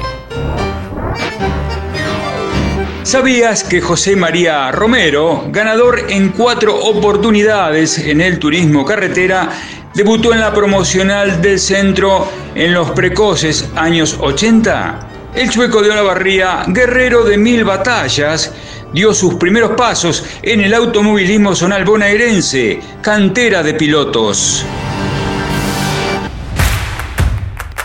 ¿Sabías 3.03 3.63
que 3.63 3.81
José 3.81 4.15
María 4.15 4.71
Romero, 4.71 5.45
ganador 5.49 6.07
en 6.09 6.29
cuatro 6.29 6.75
oportunidades 6.75 7.99
en 7.99 8.19
el 8.19 8.39
turismo 8.39 8.83
carretera, 8.83 9.49
debutó 9.93 10.33
en 10.33 10.39
la 10.39 10.51
promocional 10.51 11.39
del 11.39 11.59
centro 11.59 12.27
en 12.55 12.73
los 12.73 12.89
precoces 12.91 13.69
años 13.75 14.17
80? 14.19 15.07
El 15.35 15.49
chueco 15.49 15.83
de 15.83 15.91
Olavarría, 15.91 16.63
guerrero 16.67 17.23
de 17.23 17.37
mil 17.37 17.63
batallas, 17.63 18.51
dio 18.93 19.13
sus 19.13 19.35
primeros 19.35 19.71
pasos 19.71 20.23
en 20.41 20.61
el 20.61 20.73
automovilismo 20.73 21.55
zonal 21.55 21.85
bonaerense, 21.85 22.79
cantera 23.01 23.63
de 23.63 23.73
pilotos. 23.73 24.65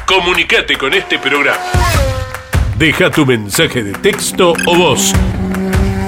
Comunicate 0.06 0.76
con 0.76 0.92
este 0.94 1.18
programa. 1.18 1.60
Deja 2.76 3.10
tu 3.10 3.26
mensaje 3.26 3.82
de 3.82 3.92
texto 3.92 4.54
o 4.66 4.74
voz 4.74 5.12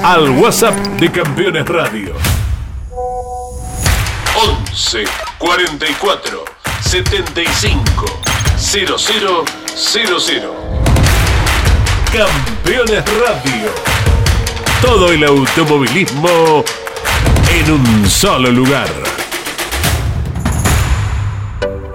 al 0.02 0.30
WhatsApp 0.30 0.74
de 0.98 1.10
Campeones 1.10 1.66
Radio. 1.68 2.14
11 4.34 5.04
44 5.38 6.44
75 6.80 8.20
0000. 8.56 9.44
Campeones 12.12 13.04
Radio. 13.20 13.91
Todo 14.82 15.12
el 15.12 15.24
automovilismo 15.24 16.64
en 17.54 17.70
un 17.70 18.10
solo 18.10 18.50
lugar. 18.50 18.88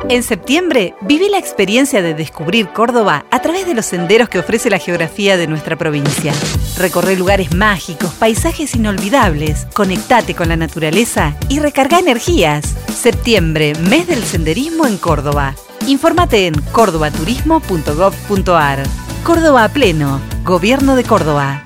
En 0.10 0.24
septiembre, 0.24 0.96
viví 1.02 1.28
la 1.28 1.38
experiencia 1.38 2.02
de 2.02 2.14
descubrir 2.14 2.70
Córdoba 2.70 3.26
a 3.30 3.42
través 3.42 3.68
de 3.68 3.74
los 3.74 3.86
senderos 3.86 4.30
que 4.30 4.40
ofrece 4.40 4.70
la 4.70 4.80
geografía 4.80 5.36
de 5.36 5.48
nuestra 5.48 5.76
provincia. 5.76 6.32
Recorre 6.78 7.18
lugares 7.18 7.54
mágicos, 7.54 8.14
paisajes 8.14 8.74
inolvidables, 8.74 9.68
conectate 9.74 10.34
con 10.34 10.48
la 10.48 10.56
naturaleza 10.56 11.36
y 11.50 11.60
recarga 11.60 12.00
energías. 12.00 12.74
Septiembre, 12.88 13.74
mes 13.90 14.08
del 14.08 14.24
senderismo 14.24 14.88
en 14.88 14.98
Córdoba. 14.98 15.56
Infórmate 15.88 16.48
en 16.48 16.54
cordobaturismo.gov.ar. 16.72 18.84
Córdoba 19.26 19.66
a 19.66 19.70
pleno, 19.70 20.22
Gobierno 20.46 20.96
de 20.96 21.04
Córdoba. 21.04 21.66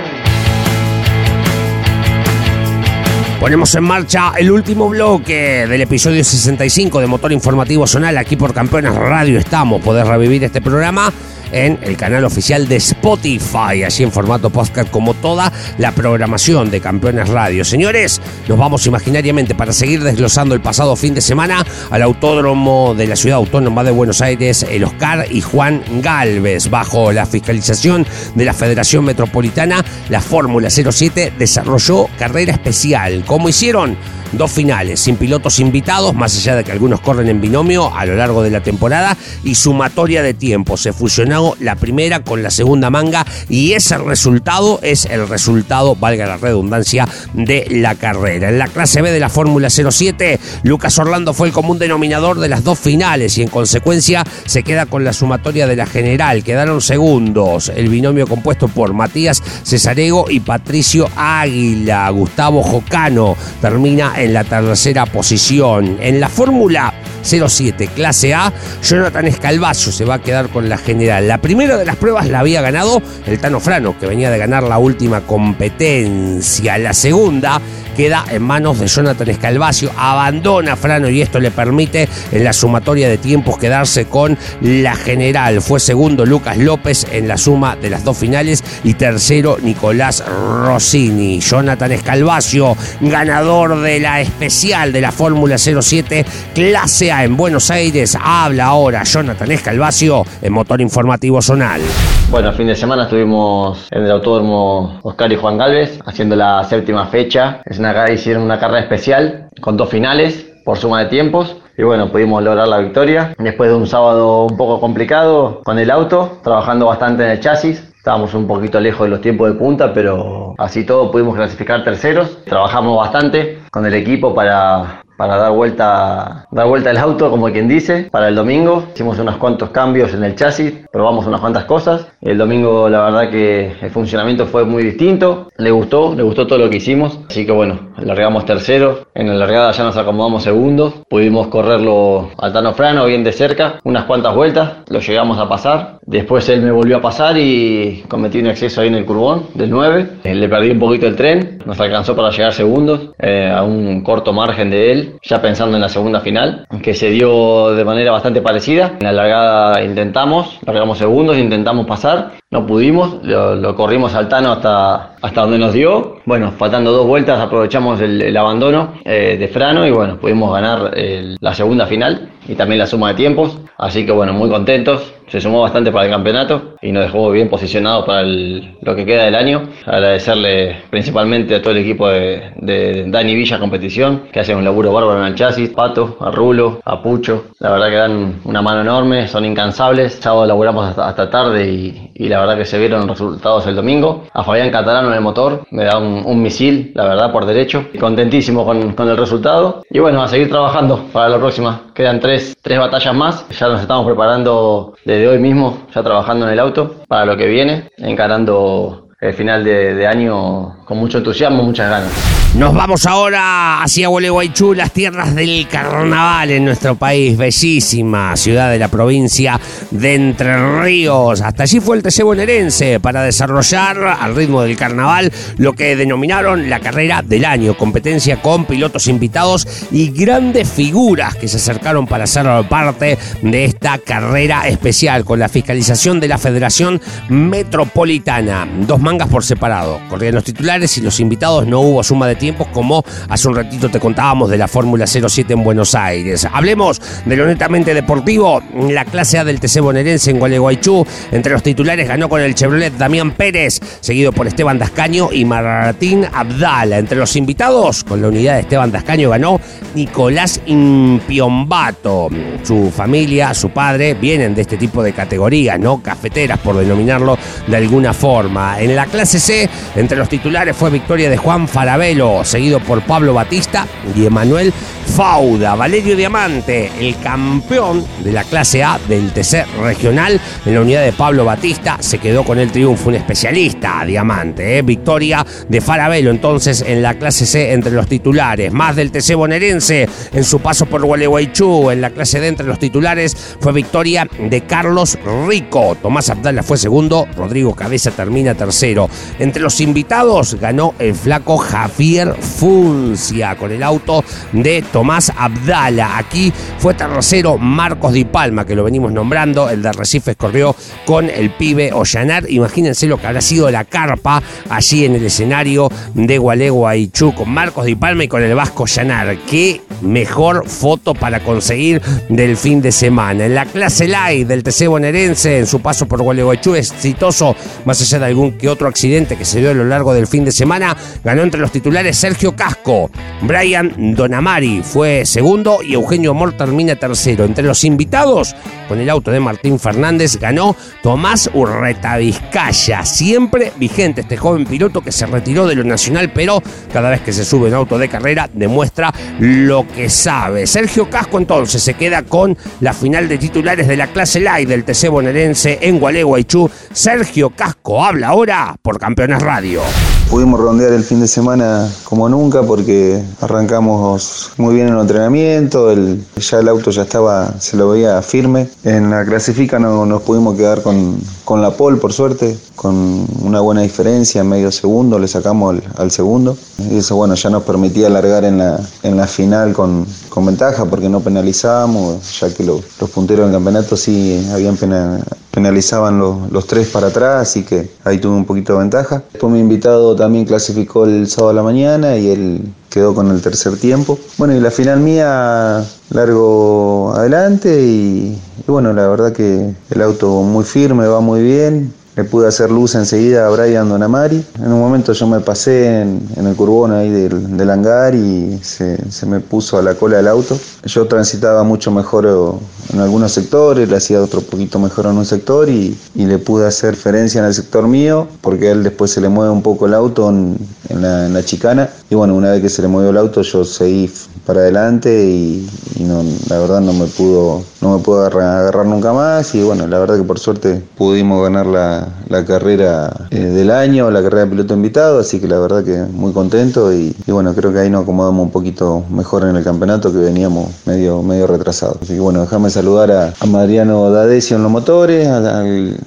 Ponemos 3.41 3.73
en 3.73 3.83
marcha 3.83 4.33
el 4.37 4.51
último 4.51 4.87
bloque 4.87 5.65
del 5.67 5.81
episodio 5.81 6.23
65 6.23 7.01
de 7.01 7.07
Motor 7.07 7.31
Informativo 7.31 7.87
Zonal. 7.87 8.15
Aquí 8.19 8.35
por 8.35 8.53
Campeones 8.53 8.93
Radio 8.93 9.39
estamos. 9.39 9.81
Podés 9.81 10.07
revivir 10.07 10.43
este 10.43 10.61
programa 10.61 11.11
en 11.51 11.79
el 11.81 11.97
canal 11.97 12.25
oficial 12.25 12.67
de 12.67 12.77
Spotify, 12.77 13.83
así 13.85 14.03
en 14.03 14.11
formato 14.11 14.49
podcast 14.49 14.89
como 14.89 15.13
toda 15.13 15.51
la 15.77 15.91
programación 15.91 16.71
de 16.71 16.81
Campeones 16.81 17.29
Radio. 17.29 17.65
Señores, 17.65 18.21
nos 18.47 18.57
vamos 18.57 18.85
imaginariamente 18.87 19.55
para 19.55 19.73
seguir 19.73 20.03
desglosando 20.03 20.55
el 20.55 20.61
pasado 20.61 20.95
fin 20.95 21.13
de 21.13 21.21
semana 21.21 21.65
al 21.89 22.01
Autódromo 22.01 22.93
de 22.95 23.07
la 23.07 23.15
Ciudad 23.15 23.37
Autónoma 23.37 23.83
de 23.83 23.91
Buenos 23.91 24.21
Aires, 24.21 24.65
el 24.69 24.83
Oscar 24.83 25.25
y 25.29 25.41
Juan 25.41 25.83
Galvez, 26.01 26.69
bajo 26.69 27.11
la 27.11 27.25
fiscalización 27.25 28.05
de 28.35 28.45
la 28.45 28.53
Federación 28.53 29.05
Metropolitana, 29.05 29.83
la 30.09 30.21
Fórmula 30.21 30.69
07 30.69 31.33
desarrolló 31.37 32.07
carrera 32.17 32.53
especial. 32.53 33.23
¿Cómo 33.25 33.49
hicieron? 33.49 33.97
Dos 34.33 34.51
finales 34.51 34.99
sin 34.99 35.15
pilotos 35.15 35.59
invitados, 35.59 36.13
más 36.13 36.35
allá 36.37 36.55
de 36.55 36.63
que 36.63 36.71
algunos 36.71 37.01
corren 37.01 37.27
en 37.29 37.41
binomio 37.41 37.95
a 37.95 38.05
lo 38.05 38.15
largo 38.15 38.43
de 38.43 38.51
la 38.51 38.61
temporada, 38.61 39.17
y 39.43 39.55
sumatoria 39.55 40.23
de 40.23 40.33
tiempo. 40.33 40.77
Se 40.77 40.93
fusionó 40.93 41.55
la 41.59 41.75
primera 41.75 42.23
con 42.23 42.43
la 42.43 42.51
segunda 42.51 42.89
manga 42.89 43.25
y 43.49 43.73
ese 43.73 43.97
resultado 43.97 44.79
es 44.81 45.05
el 45.05 45.27
resultado, 45.27 45.95
valga 45.95 46.25
la 46.25 46.37
redundancia, 46.37 47.07
de 47.33 47.67
la 47.69 47.95
carrera. 47.95 48.49
En 48.49 48.59
la 48.59 48.67
clase 48.67 49.01
B 49.01 49.11
de 49.11 49.19
la 49.19 49.29
Fórmula 49.29 49.69
07, 49.69 50.39
Lucas 50.63 50.97
Orlando 50.99 51.33
fue 51.33 51.47
el 51.47 51.53
común 51.53 51.79
denominador 51.79 52.39
de 52.39 52.49
las 52.49 52.63
dos 52.63 52.79
finales 52.79 53.37
y 53.37 53.43
en 53.43 53.49
consecuencia 53.49 54.23
se 54.45 54.63
queda 54.63 54.85
con 54.85 55.03
la 55.03 55.13
sumatoria 55.13 55.67
de 55.67 55.75
la 55.75 55.85
general. 55.85 56.43
Quedaron 56.43 56.81
segundos 56.81 57.71
el 57.75 57.89
binomio 57.89 58.27
compuesto 58.27 58.67
por 58.67 58.93
Matías 58.93 59.41
Cesarego 59.63 60.25
y 60.29 60.39
Patricio 60.39 61.09
Águila. 61.15 62.09
Gustavo 62.09 62.63
Jocano 62.63 63.35
termina 63.59 64.13
en 64.21 64.33
la 64.33 64.43
tercera 64.43 65.05
posición. 65.05 65.97
En 65.99 66.19
la 66.19 66.29
Fórmula 66.29 66.93
07 67.21 67.87
clase 67.95 68.33
A, 68.33 68.51
Jonathan 68.83 69.27
Escalvacio 69.27 69.91
se 69.91 70.05
va 70.05 70.15
a 70.15 70.21
quedar 70.21 70.49
con 70.49 70.69
la 70.69 70.77
general. 70.77 71.27
La 71.27 71.39
primera 71.39 71.77
de 71.77 71.85
las 71.85 71.95
pruebas 71.95 72.29
la 72.29 72.39
había 72.39 72.61
ganado 72.61 73.01
el 73.25 73.39
Tano 73.39 73.59
Frano, 73.59 73.97
que 73.99 74.07
venía 74.07 74.29
de 74.29 74.37
ganar 74.37 74.63
la 74.63 74.77
última 74.77 75.21
competencia. 75.21 76.77
La 76.77 76.93
segunda 76.93 77.61
queda 77.95 78.25
en 78.31 78.41
manos 78.41 78.79
de 78.79 78.87
Jonathan 78.87 79.29
Escalvacio, 79.29 79.91
abandona 79.97 80.75
Frano 80.75 81.09
y 81.09 81.21
esto 81.21 81.39
le 81.39 81.51
permite 81.51 82.07
en 82.31 82.43
la 82.43 82.53
sumatoria 82.53 83.09
de 83.09 83.17
tiempos 83.17 83.57
quedarse 83.57 84.05
con 84.05 84.37
la 84.61 84.95
general. 84.95 85.61
Fue 85.61 85.79
segundo 85.79 86.25
Lucas 86.25 86.57
López 86.57 87.05
en 87.11 87.27
la 87.27 87.37
suma 87.37 87.75
de 87.75 87.89
las 87.89 88.03
dos 88.03 88.17
finales 88.17 88.63
y 88.83 88.93
tercero 88.93 89.57
Nicolás 89.61 90.23
Rossini. 90.25 91.39
Jonathan 91.39 91.91
Escalvacio, 91.91 92.75
ganador 93.01 93.81
de 93.81 93.99
la 93.99 94.21
especial 94.21 94.91
de 94.93 95.01
la 95.01 95.11
Fórmula 95.11 95.57
07 95.57 96.25
clase 96.53 97.10
En 97.19 97.35
Buenos 97.35 97.69
Aires, 97.69 98.17
habla 98.19 98.67
ahora 98.67 99.03
Jonathan 99.03 99.51
Escalvacio 99.51 100.23
en 100.41 100.53
Motor 100.53 100.79
Informativo 100.79 101.41
Zonal. 101.41 101.81
Bueno, 102.29 102.49
el 102.49 102.55
fin 102.55 102.67
de 102.67 102.75
semana 102.75 103.03
estuvimos 103.03 103.87
en 103.91 104.05
el 104.05 104.11
Autódromo 104.11 104.99
Oscar 105.03 105.31
y 105.31 105.35
Juan 105.35 105.57
Galvez 105.57 105.99
haciendo 106.05 106.37
la 106.37 106.63
séptima 106.63 107.07
fecha. 107.07 107.61
Es 107.65 107.79
hicieron 108.11 108.43
una 108.43 108.59
carrera 108.59 108.79
especial 108.79 109.49
con 109.59 109.75
dos 109.77 109.89
finales 109.89 110.47
por 110.63 110.77
suma 110.77 111.01
de 111.01 111.07
tiempos 111.07 111.57
y 111.77 111.83
bueno, 111.83 112.11
pudimos 112.11 112.41
lograr 112.41 112.67
la 112.67 112.79
victoria. 112.79 113.35
Después 113.37 113.69
de 113.69 113.75
un 113.75 113.87
sábado 113.87 114.45
un 114.45 114.57
poco 114.57 114.79
complicado 114.79 115.61
con 115.63 115.77
el 115.77 115.91
auto, 115.91 116.39
trabajando 116.43 116.87
bastante 116.87 117.23
en 117.25 117.31
el 117.31 117.39
chasis. 117.39 117.87
Estábamos 117.97 118.33
un 118.33 118.47
poquito 118.47 118.79
lejos 118.79 119.05
de 119.05 119.09
los 119.09 119.21
tiempos 119.21 119.47
de 119.47 119.59
punta, 119.59 119.93
pero 119.93 120.55
así 120.57 120.85
todo 120.85 121.11
pudimos 121.11 121.35
clasificar 121.35 121.83
terceros. 121.83 122.43
Trabajamos 122.45 122.97
bastante 122.97 123.59
con 123.69 123.85
el 123.85 123.93
equipo 123.93 124.33
para, 124.33 125.00
para 125.21 125.37
dar 125.37 125.51
vuelta, 125.51 126.47
dar 126.49 126.65
vuelta 126.65 126.89
el 126.89 126.97
auto, 126.97 127.29
como 127.29 127.51
quien 127.51 127.67
dice, 127.67 128.09
para 128.09 128.29
el 128.29 128.33
domingo. 128.33 128.85
Hicimos 128.95 129.19
unos 129.19 129.37
cuantos 129.37 129.69
cambios 129.69 130.15
en 130.15 130.23
el 130.23 130.33
chasis, 130.33 130.73
probamos 130.91 131.27
unas 131.27 131.39
cuantas 131.39 131.65
cosas. 131.65 132.07
El 132.21 132.39
domingo 132.39 132.89
la 132.89 133.03
verdad 133.03 133.29
que 133.29 133.71
el 133.83 133.91
funcionamiento 133.91 134.47
fue 134.47 134.65
muy 134.65 134.81
distinto, 134.81 135.51
le 135.57 135.69
gustó, 135.69 136.15
le 136.15 136.23
gustó 136.23 136.47
todo 136.47 136.57
lo 136.57 136.71
que 136.71 136.77
hicimos. 136.77 137.19
Así 137.29 137.45
que 137.45 137.51
bueno, 137.51 137.91
largamos 137.99 138.45
tercero, 138.45 139.09
en 139.13 139.27
la 139.27 139.35
largada 139.35 139.71
ya 139.73 139.83
nos 139.83 139.95
acomodamos 139.95 140.41
segundos, 140.41 140.95
pudimos 141.07 141.49
correrlo 141.49 142.31
al 142.39 142.51
Tano 142.51 142.73
Frano 142.73 143.05
bien 143.05 143.23
de 143.23 143.31
cerca, 143.31 143.75
unas 143.83 144.05
cuantas 144.05 144.33
vueltas, 144.33 144.77
lo 144.89 145.01
llegamos 145.01 145.37
a 145.37 145.47
pasar. 145.47 145.99
Después 146.05 146.47
él 146.49 146.61
me 146.61 146.71
volvió 146.71 146.97
a 146.97 147.01
pasar 147.01 147.37
y 147.37 148.03
cometí 148.07 148.39
un 148.39 148.47
exceso 148.47 148.81
ahí 148.81 148.87
en 148.87 148.95
el 148.95 149.05
curbón 149.05 149.47
del 149.53 149.69
9. 149.69 150.07
Eh, 150.23 150.35
le 150.35 150.49
perdí 150.49 150.71
un 150.71 150.79
poquito 150.79 151.07
el 151.07 151.15
tren, 151.15 151.59
nos 151.65 151.79
alcanzó 151.79 152.15
para 152.15 152.31
llegar 152.31 152.53
segundos, 152.53 153.11
eh, 153.19 153.51
a 153.53 153.63
un 153.63 154.01
corto 154.03 154.33
margen 154.33 154.69
de 154.69 154.91
él, 154.91 155.19
ya 155.21 155.41
pensando 155.41 155.77
en 155.77 155.81
la 155.81 155.89
segunda 155.89 156.21
final, 156.21 156.67
que 156.81 156.93
se 156.93 157.09
dio 157.09 157.73
de 157.75 157.85
manera 157.85 158.11
bastante 158.11 158.41
parecida. 158.41 158.93
En 158.99 159.05
la 159.05 159.13
largada 159.13 159.83
intentamos, 159.83 160.59
largamos 160.65 160.97
segundos, 160.97 161.37
intentamos 161.37 161.85
pasar, 161.85 162.31
no 162.49 162.65
pudimos, 162.65 163.19
lo, 163.23 163.75
corrimos 163.75 164.13
al 164.15 164.27
Tano 164.27 164.51
hasta, 164.51 165.15
hasta 165.21 165.41
donde 165.41 165.59
nos 165.59 165.73
dio. 165.73 166.17
Bueno, 166.25 166.51
faltando 166.51 166.91
dos 166.91 167.07
vueltas 167.07 167.39
aprovechamos 167.39 168.01
el, 168.01 168.35
abandono 168.35 168.93
eh, 169.05 169.37
de 169.39 169.47
Frano 169.47 169.85
y 169.85 169.91
bueno, 169.91 170.17
pudimos 170.17 170.51
ganar 170.53 170.91
la 171.39 171.53
segunda 171.53 171.85
final 171.85 172.29
y 172.47 172.55
también 172.55 172.79
la 172.79 172.87
suma 172.87 173.09
de 173.09 173.13
tiempos. 173.15 173.59
Así 173.77 174.05
que 174.05 174.11
bueno, 174.11 174.33
muy 174.33 174.49
contentos 174.49 175.13
se 175.31 175.39
sumó 175.39 175.61
bastante 175.61 175.93
para 175.93 176.05
el 176.05 176.11
campeonato 176.11 176.75
y 176.81 176.91
nos 176.91 177.03
dejó 177.03 177.31
bien 177.31 177.47
posicionados 177.47 178.05
para 178.05 178.23
lo 178.23 178.95
que 178.95 179.05
queda 179.05 179.23
del 179.23 179.35
año. 179.35 179.63
Agradecerle 179.85 180.81
principalmente 180.89 181.55
a 181.55 181.61
todo 181.61 181.71
el 181.71 181.77
equipo 181.77 182.09
de, 182.09 183.05
Dani 183.07 183.33
Villa 183.33 183.57
Competición, 183.57 184.23
que 184.31 184.41
hacen 184.41 184.57
un 184.57 184.65
laburo 184.65 184.91
bárbaro 184.91 185.21
en 185.21 185.27
el 185.27 185.35
chasis, 185.35 185.69
Pato, 185.69 186.17
a 186.19 186.31
Rulo, 186.31 186.81
a 186.83 187.01
Pucho. 187.01 187.45
La 187.59 187.71
verdad 187.71 187.89
que 187.89 187.95
dan 187.95 188.41
una 188.43 188.61
mano 188.61 188.81
enorme, 188.81 189.27
son 189.29 189.45
incansables. 189.45 190.15
Sábado 190.15 190.45
laburamos 190.45 190.97
hasta, 190.97 191.29
tarde 191.29 192.11
y, 192.13 192.27
la 192.27 192.39
verdad 192.39 192.57
que 192.57 192.65
se 192.65 192.77
vieron 192.77 193.07
resultados 193.07 193.65
el 193.67 193.75
domingo. 193.75 194.25
A 194.33 194.43
Fabián 194.43 194.69
Catalano 194.69 195.09
en 195.09 195.13
el 195.13 195.21
motor, 195.21 195.65
me 195.71 195.85
da 195.85 195.97
un, 195.97 196.41
misil, 196.41 196.91
la 196.93 197.05
verdad, 197.05 197.31
por 197.31 197.45
derecho. 197.45 197.85
Contentísimo 197.99 198.65
con, 198.65 198.93
con, 198.93 199.07
el 199.07 199.15
resultado. 199.15 199.83
Y 199.89 199.99
bueno, 199.99 200.21
a 200.21 200.27
seguir 200.27 200.49
trabajando 200.49 201.05
para 201.13 201.29
la 201.29 201.37
próxima. 201.37 201.83
Quedan 201.93 202.19
tres, 202.19 202.57
tres 202.61 202.79
batallas 202.79 203.15
más. 203.15 203.47
Ya 203.57 203.69
nos 203.69 203.81
estamos 203.81 204.05
preparando 204.05 204.93
hoy 205.27 205.39
mismo, 205.39 205.87
ya 205.93 206.03
trabajando 206.03 206.47
en 206.47 206.53
el 206.53 206.59
auto 206.59 206.95
para 207.07 207.25
lo 207.25 207.37
que 207.37 207.47
viene, 207.47 207.89
encarando 207.97 209.00
el 209.21 209.35
final 209.35 209.63
de, 209.63 210.07
año 210.07 210.77
con 210.83 210.97
mucho 210.97 211.19
entusiasmo, 211.19 211.61
muchas 211.61 211.91
ganas. 211.91 212.11
Nos 212.55 212.73
vamos 212.73 213.05
ahora 213.05 213.81
hacia 213.81 214.07
Gualeguaychú, 214.09 214.73
las 214.73 214.91
tierras 214.91 215.35
del 215.35 215.67
carnaval 215.69 216.49
en 216.49 216.65
nuestro 216.65 216.95
país, 216.95 217.37
bellísima 217.37 218.35
ciudad 218.35 218.71
de 218.71 218.79
la 218.79 218.87
provincia 218.87 219.59
de 219.91 220.15
Entre 220.15 220.81
Ríos. 220.81 221.39
Hasta 221.39 221.63
allí 221.63 221.79
fue 221.79 221.97
el 221.97 222.03
TC 222.03 222.23
bonaerense 222.23 222.99
para 222.99 223.21
desarrollar 223.21 224.17
al 224.19 224.35
ritmo 224.35 224.63
del 224.63 224.75
carnaval 224.75 225.31
lo 225.57 225.73
que 225.73 225.95
denominaron 225.95 226.69
la 226.69 226.79
carrera 226.79 227.21
del 227.21 227.45
año, 227.45 227.77
competencia 227.77 228.41
con 228.41 228.65
pilotos 228.65 229.07
invitados 229.07 229.87
y 229.91 230.09
grandes 230.09 230.67
figuras 230.67 231.35
que 231.35 231.47
se 231.47 231.57
acercaron 231.57 232.07
para 232.07 232.25
ser 232.25 232.47
parte 232.67 233.17
de 233.43 233.65
esta 233.65 233.99
carrera 233.99 234.67
especial 234.67 235.23
con 235.23 235.39
la 235.39 235.47
fiscalización 235.47 236.19
de 236.19 236.27
la 236.27 236.39
Federación 236.39 236.99
Metropolitana. 237.29 238.67
Dos 238.87 238.99
mangas 239.11 239.27
por 239.27 239.43
separado, 239.43 239.99
corrían 240.09 240.35
los 240.35 240.45
titulares 240.45 240.97
y 240.97 241.01
los 241.01 241.19
invitados, 241.19 241.67
no 241.67 241.81
hubo 241.81 242.01
suma 242.01 242.27
de 242.27 242.35
tiempos 242.35 242.67
como 242.67 243.03
hace 243.27 243.49
un 243.49 243.55
ratito 243.55 243.89
te 243.89 243.99
contábamos 243.99 244.49
de 244.49 244.57
la 244.57 244.69
Fórmula 244.69 245.05
07 245.05 245.51
en 245.51 245.65
Buenos 245.65 245.95
Aires. 245.95 246.47
Hablemos 246.49 247.01
de 247.25 247.35
lo 247.35 247.45
netamente 247.45 247.93
deportivo, 247.93 248.63
la 248.73 249.03
clase 249.03 249.37
A 249.37 249.43
del 249.43 249.59
TC 249.59 249.81
bonaerense 249.81 250.31
en 250.31 250.39
Gualeguaychú. 250.39 251.05
Entre 251.33 251.51
los 251.51 251.61
titulares 251.61 252.07
ganó 252.07 252.29
con 252.29 252.39
el 252.39 252.55
Chevrolet 252.55 252.93
Damián 252.93 253.31
Pérez, 253.31 253.81
seguido 253.99 254.31
por 254.31 254.47
Esteban 254.47 254.79
Dascaño 254.79 255.27
y 255.33 255.43
Martín 255.43 256.25
Abdala. 256.31 256.97
Entre 256.97 257.17
los 257.17 257.35
invitados, 257.35 258.05
con 258.05 258.21
la 258.21 258.29
unidad 258.29 258.53
de 258.53 258.61
Esteban 258.61 258.93
Dascaño 258.93 259.29
ganó 259.29 259.59
Nicolás 259.93 260.61
Impiombato. 260.67 262.29
Su 262.63 262.89
familia, 262.95 263.53
su 263.53 263.71
padre, 263.71 264.13
vienen 264.13 264.55
de 264.55 264.61
este 264.61 264.77
tipo 264.77 265.03
de 265.03 265.11
categorías, 265.11 265.77
¿no? 265.77 266.01
Cafeteras, 266.01 266.59
por 266.59 266.77
denominarlo 266.77 267.37
de 267.67 267.75
alguna 267.75 268.13
forma. 268.13 268.79
En 268.79 268.95
la 268.95 269.00
clase 269.05 269.39
C, 269.39 269.69
entre 269.95 270.17
los 270.17 270.29
titulares 270.29 270.75
fue 270.75 270.89
victoria 270.89 271.29
de 271.29 271.37
Juan 271.37 271.67
Farabelo 271.67 272.43
seguido 272.43 272.79
por 272.79 273.01
Pablo 273.01 273.33
Batista 273.33 273.87
y 274.15 274.25
Emanuel 274.25 274.73
Fauda. 275.15 275.75
Valerio 275.75 276.15
Diamante, 276.15 276.91
el 276.99 277.17
campeón 277.19 278.05
de 278.23 278.31
la 278.31 278.43
clase 278.43 278.83
A 278.83 278.99
del 279.07 279.31
TC 279.31 279.65
regional 279.81 280.39
en 280.65 280.73
la 280.73 280.81
unidad 280.81 281.03
de 281.03 281.13
Pablo 281.13 281.45
Batista, 281.45 281.97
se 281.99 282.19
quedó 282.19 282.43
con 282.43 282.59
el 282.59 282.71
triunfo, 282.71 283.09
un 283.09 283.15
especialista, 283.15 284.03
Diamante. 284.05 284.77
¿eh? 284.77 284.81
Victoria 284.81 285.45
de 285.67 285.81
Farabelo 285.81 286.31
entonces 286.31 286.83
en 286.85 287.01
la 287.01 287.15
clase 287.15 287.45
C 287.45 287.73
entre 287.73 287.91
los 287.91 288.07
titulares. 288.07 288.71
Más 288.71 288.95
del 288.95 289.11
TC 289.11 289.35
bonaerense 289.35 290.07
en 290.33 290.43
su 290.43 290.59
paso 290.59 290.85
por 290.85 291.05
Gualeguaychú 291.05 291.91
en 291.91 292.01
la 292.01 292.09
clase 292.09 292.39
D 292.39 292.47
entre 292.47 292.65
los 292.65 292.79
titulares 292.79 293.55
fue 293.59 293.71
victoria 293.73 294.27
de 294.39 294.61
Carlos 294.61 295.17
Rico. 295.47 295.95
Tomás 296.01 296.29
Abdala 296.29 296.63
fue 296.63 296.77
segundo, 296.77 297.27
Rodrigo 297.35 297.75
Cabeza 297.75 298.11
termina 298.11 298.55
tercero. 298.55 298.90
Entre 299.39 299.61
los 299.61 299.79
invitados 299.81 300.55
ganó 300.55 300.93
el 300.99 301.15
flaco 301.15 301.57
Javier 301.57 302.35
Funcia 302.35 303.55
con 303.55 303.71
el 303.71 303.83
auto 303.83 304.23
de 304.51 304.81
Tomás 304.81 305.31
Abdala. 305.35 306.17
Aquí 306.17 306.51
fue 306.79 306.93
tercero 306.93 307.57
Marcos 307.57 308.13
Di 308.13 308.25
Palma, 308.25 308.65
que 308.65 308.75
lo 308.75 308.83
venimos 308.83 309.11
nombrando. 309.11 309.69
El 309.69 309.81
de 309.81 309.91
Recife 309.91 310.35
corrió 310.35 310.75
con 311.05 311.29
el 311.29 311.51
pibe 311.51 311.91
Ollanar. 311.93 312.49
Imagínense 312.49 313.07
lo 313.07 313.17
que 313.17 313.27
habrá 313.27 313.41
sido 313.41 313.69
la 313.71 313.85
carpa 313.85 314.41
allí 314.69 315.05
en 315.05 315.15
el 315.15 315.25
escenario 315.25 315.89
de 316.13 316.37
Gualeguaychú 316.37 317.33
con 317.33 317.49
Marcos 317.49 317.85
Di 317.85 317.95
Palma 317.95 318.23
y 318.23 318.27
con 318.27 318.43
el 318.43 318.55
Vasco 318.55 318.83
Ollanar. 318.83 319.37
Qué 319.49 319.81
mejor 320.01 320.67
foto 320.67 321.13
para 321.13 321.43
conseguir 321.43 322.01
del 322.29 322.57
fin 322.57 322.81
de 322.81 322.91
semana. 322.91 323.45
En 323.45 323.55
la 323.55 323.65
clase 323.65 324.07
light 324.07 324.47
del 324.47 324.63
TC 324.63 324.87
bonaerense, 324.87 325.59
en 325.59 325.67
su 325.67 325.81
paso 325.81 326.07
por 326.07 326.21
Gualeguaychú, 326.21 326.75
exitoso, 326.75 327.55
más 327.85 328.01
allá 328.01 328.19
de 328.19 328.25
algún 328.25 328.57
que 328.57 328.69
otro 328.71 328.87
accidente 328.87 329.37
que 329.37 329.45
se 329.45 329.59
dio 329.59 329.71
a 329.71 329.73
lo 329.73 329.85
largo 329.85 330.13
del 330.13 330.27
fin 330.27 330.45
de 330.45 330.51
semana, 330.51 330.95
ganó 331.23 331.43
entre 331.43 331.59
los 331.59 331.71
titulares 331.71 332.17
Sergio 332.17 332.55
Casco. 332.55 333.09
Brian 333.41 334.15
Donamari 334.15 334.81
fue 334.83 335.25
segundo 335.25 335.79
y 335.83 335.93
Eugenio 335.93 336.31
Amor 336.31 336.53
termina 336.53 336.95
tercero. 336.95 337.45
Entre 337.45 337.63
los 337.63 337.83
invitados, 337.83 338.55
con 338.87 338.99
el 338.99 339.09
auto 339.09 339.31
de 339.31 339.39
Martín 339.39 339.79
Fernández, 339.79 340.37
ganó 340.37 340.75
Tomás 341.01 341.49
Urreta 341.53 342.17
Vizcaya. 342.17 343.05
Siempre 343.05 343.71
vigente 343.77 344.21
este 344.21 344.37
joven 344.37 344.65
piloto 344.65 345.01
que 345.01 345.11
se 345.11 345.25
retiró 345.25 345.67
de 345.67 345.75
lo 345.75 345.83
nacional, 345.83 346.31
pero 346.33 346.61
cada 346.93 347.09
vez 347.09 347.21
que 347.21 347.33
se 347.33 347.45
sube 347.45 347.69
en 347.69 347.73
auto 347.73 347.97
de 347.97 348.09
carrera 348.09 348.49
demuestra 348.53 349.13
lo 349.39 349.87
que 349.87 350.09
sabe. 350.09 350.67
Sergio 350.67 351.09
Casco 351.09 351.37
entonces 351.37 351.81
se 351.81 351.93
queda 351.93 352.23
con 352.23 352.57
la 352.79 352.93
final 352.93 353.27
de 353.27 353.37
titulares 353.37 353.87
de 353.87 353.97
la 353.97 354.07
clase 354.07 354.39
light 354.39 354.67
del 354.67 354.83
TC 354.83 355.09
bonaerense 355.09 355.79
en 355.81 355.99
Gualeguaychú. 355.99 356.69
Sergio 356.93 357.49
Casco 357.49 358.03
habla 358.03 358.29
ahora 358.29 358.60
por 358.81 358.99
Campeones 358.99 359.41
Radio. 359.41 359.81
Pudimos 360.29 360.59
rondear 360.61 360.93
el 360.93 361.03
fin 361.03 361.19
de 361.19 361.27
semana 361.27 361.89
como 362.05 362.29
nunca 362.29 362.61
porque 362.63 363.21
arrancamos 363.41 364.51
muy 364.57 364.75
bien 364.75 364.87
en 364.87 364.93
el 364.93 365.01
entrenamiento, 365.01 365.91
el, 365.91 366.23
ya 366.37 366.59
el 366.59 366.69
auto 366.69 366.89
ya 366.91 367.01
estaba, 367.01 367.53
se 367.59 367.75
lo 367.75 367.89
veía 367.89 368.21
firme. 368.21 368.69
En 368.83 369.09
la 369.09 369.25
clasifica 369.25 369.77
no 369.77 370.05
nos 370.05 370.21
pudimos 370.21 370.55
quedar 370.55 370.81
con, 370.83 371.17
con 371.43 371.61
la 371.61 371.71
pole 371.71 371.97
por 371.97 372.13
suerte, 372.13 372.57
con 372.77 373.25
una 373.43 373.59
buena 373.59 373.81
diferencia, 373.81 374.43
medio 374.43 374.71
segundo, 374.71 375.19
le 375.19 375.27
sacamos 375.27 375.75
al, 375.75 375.83
al 375.97 376.11
segundo. 376.11 376.57
Y 376.89 376.97
eso 376.99 377.17
bueno, 377.17 377.35
ya 377.35 377.49
nos 377.49 377.63
permitía 377.63 378.07
alargar 378.07 378.45
en 378.45 378.57
la, 378.57 378.79
en 379.03 379.17
la 379.17 379.27
final 379.27 379.73
con, 379.73 380.05
con 380.29 380.45
ventaja 380.45 380.85
porque 380.85 381.09
no 381.09 381.19
penalizábamos, 381.19 382.39
ya 382.39 382.53
que 382.53 382.63
lo- 382.63 382.81
los 383.01 383.09
punteros 383.09 383.45
del 383.47 383.53
campeonato 383.55 383.97
sí 383.97 384.47
habían 384.53 384.77
pena- 384.77 385.19
penalizaban 385.51 386.17
los, 386.17 386.51
los 386.51 386.65
tres 386.65 386.87
para 386.87 387.07
atrás, 387.07 387.49
así 387.49 387.63
que 387.63 387.89
ahí 388.03 388.17
tuve 388.17 388.35
un 388.35 388.45
poquito 388.45 388.73
de 388.73 388.79
ventaja. 388.79 389.23
Después 389.31 389.51
mi 389.51 389.59
invitado 389.59 390.15
también 390.15 390.45
clasificó 390.45 391.05
el 391.05 391.27
sábado 391.27 391.51
a 391.51 391.53
la 391.53 391.63
mañana 391.63 392.17
y 392.17 392.29
él 392.29 392.73
quedó 392.89 393.13
con 393.13 393.29
el 393.31 393.41
tercer 393.41 393.77
tiempo. 393.77 394.17
Bueno, 394.37 394.55
y 394.55 394.59
la 394.59 394.71
final 394.71 394.99
mía 394.99 395.85
largo 396.09 397.13
adelante 397.15 397.81
y, 397.81 398.39
y 398.67 398.71
bueno, 398.71 398.93
la 398.93 399.07
verdad 399.07 399.33
que 399.33 399.73
el 399.89 400.01
auto 400.01 400.41
muy 400.41 400.63
firme, 400.63 401.07
va 401.07 401.19
muy 401.19 401.41
bien. 401.41 401.93
Le 402.15 402.25
pude 402.25 402.47
hacer 402.47 402.69
luz 402.69 402.95
enseguida 402.95 403.47
a 403.47 403.49
Brian 403.49 403.87
Donamari. 403.87 404.43
En 404.59 404.73
un 404.73 404.79
momento 404.79 405.13
yo 405.13 405.27
me 405.27 405.39
pasé 405.39 406.01
en, 406.01 406.21
en 406.35 406.45
el 406.45 406.55
curbón 406.55 406.91
ahí 406.91 407.09
del, 407.09 407.55
del 407.55 407.69
hangar 407.69 408.13
y 408.15 408.59
se, 408.61 408.97
se 409.09 409.25
me 409.25 409.39
puso 409.39 409.77
a 409.77 409.81
la 409.81 409.95
cola 409.95 410.17
del 410.17 410.27
auto. 410.27 410.57
Yo 410.83 411.07
transitaba 411.07 411.63
mucho 411.63 411.89
mejor 411.89 412.59
en 412.93 412.99
algunos 412.99 413.31
sectores, 413.31 413.87
le 413.87 413.95
hacía 413.95 414.21
otro 414.21 414.41
poquito 414.41 414.77
mejor 414.77 415.05
en 415.05 415.17
un 415.17 415.25
sector 415.25 415.69
y, 415.69 415.97
y 416.13 416.25
le 416.25 416.37
pude 416.37 416.67
hacer 416.67 416.95
referencia 416.95 417.39
en 417.39 417.45
el 417.45 417.53
sector 417.53 417.87
mío 417.87 418.27
porque 418.41 418.67
a 418.67 418.71
él 418.71 418.83
después 418.83 419.11
se 419.11 419.21
le 419.21 419.29
mueve 419.29 419.51
un 419.51 419.61
poco 419.61 419.85
el 419.85 419.93
auto 419.93 420.29
en, 420.29 420.57
en 420.89 421.01
la, 421.01 421.27
en 421.27 421.33
la 421.33 421.45
chicana. 421.45 421.89
Y 422.11 422.15
bueno, 422.15 422.35
una 422.35 422.51
vez 422.51 422.61
que 422.61 422.67
se 422.67 422.81
le 422.81 422.89
movió 422.89 423.09
el 423.09 423.17
auto 423.17 423.41
yo 423.41 423.63
seguí 423.63 424.11
para 424.45 424.59
adelante 424.59 425.23
y, 425.29 425.65
no, 425.99 426.23
la 426.49 426.59
verdad 426.59 426.81
no 426.81 426.91
me 426.91 427.05
pudo 427.05 427.63
no 427.79 427.97
me 427.97 428.03
pudo 428.03 428.21
agarrar, 428.21 428.57
agarrar 428.57 428.85
nunca 428.85 429.13
más. 429.13 429.55
Y 429.55 429.61
bueno 429.61 429.87
la 429.87 429.97
verdad 429.97 430.17
que 430.17 430.23
por 430.23 430.37
suerte 430.37 430.83
pudimos 430.97 431.41
ganar 431.41 431.67
la, 431.67 432.09
la 432.27 432.43
carrera 432.43 433.27
eh, 433.29 433.39
del 433.39 433.71
año 433.71 434.11
la 434.11 434.21
carrera 434.21 434.45
de 434.45 434.51
piloto 434.51 434.73
invitado 434.73 435.19
así 435.19 435.39
que 435.39 435.47
la 435.47 435.59
verdad 435.59 435.83
que 435.83 435.97
muy 436.11 436.33
contento 436.33 436.91
y, 436.91 437.15
bueno 437.27 437.53
creo 437.53 437.71
que 437.71 437.79
ahí 437.79 437.89
nos 437.89 438.03
acomodamos 438.03 438.43
un 438.45 438.51
poquito 438.51 439.05
mejor 439.09 439.45
en 439.45 439.55
el 439.55 439.63
campeonato 439.63 440.11
que 440.11 440.17
veníamos 440.17 440.67
medio 440.85 441.23
medio 441.23 441.47
retrasados. 441.47 441.97
Así 442.01 442.15
que 442.15 442.19
bueno 442.19 442.41
déjame 442.41 442.69
saludar 442.69 443.11
a, 443.11 443.33
a 443.39 443.45
Mariano 443.45 444.09
D'Adesio 444.09 444.57
en 444.57 444.63
los 444.63 444.71
motores 444.71 445.27
a, 445.29 445.63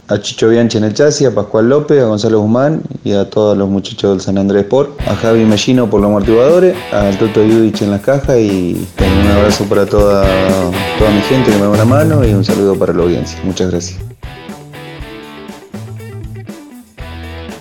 a 0.09 0.21
Chicho 0.21 0.51
Bianchi 0.51 0.77
en 0.77 0.85
el 0.85 0.93
chasis 0.93 1.29
a 1.29 1.35
Pascual 1.35 1.71
López 1.71 2.03
a 2.03 2.07
Gonzalo 2.07 2.41
Guzmán 2.41 2.83
y 3.05 3.13
a 3.13 3.31
todos 3.31 3.57
los 3.57 3.71
muchachos 3.71 4.11
del 4.11 4.21
San 4.21 4.37
Andrés 4.37 4.65
Sport 4.65 5.01
a 5.09 5.15
Javi 5.15 5.47
Mellino 5.47 5.89
por 5.95 6.01
los 6.01 6.09
amortiguadores 6.09 6.75
al 6.91 7.17
Toto 7.19 7.45
Yudich 7.45 7.83
en 7.83 7.93
las 7.93 8.01
cajas 8.01 8.37
y 8.41 8.85
un 8.99 9.31
abrazo 9.31 9.65
para 9.67 9.87
toda, 9.87 10.25
toda 10.99 11.11
mi 11.13 11.21
gente 11.21 11.53
que 11.53 11.57
me 11.57 11.63
da 11.63 11.71
una 11.71 11.85
mano 11.85 12.27
y 12.27 12.35
un 12.35 12.45
saludo 12.45 12.77
para 12.77 12.93
la 12.93 13.05
audiencia. 13.05 13.39
Muchas 13.45 13.71
gracias. 13.71 14.01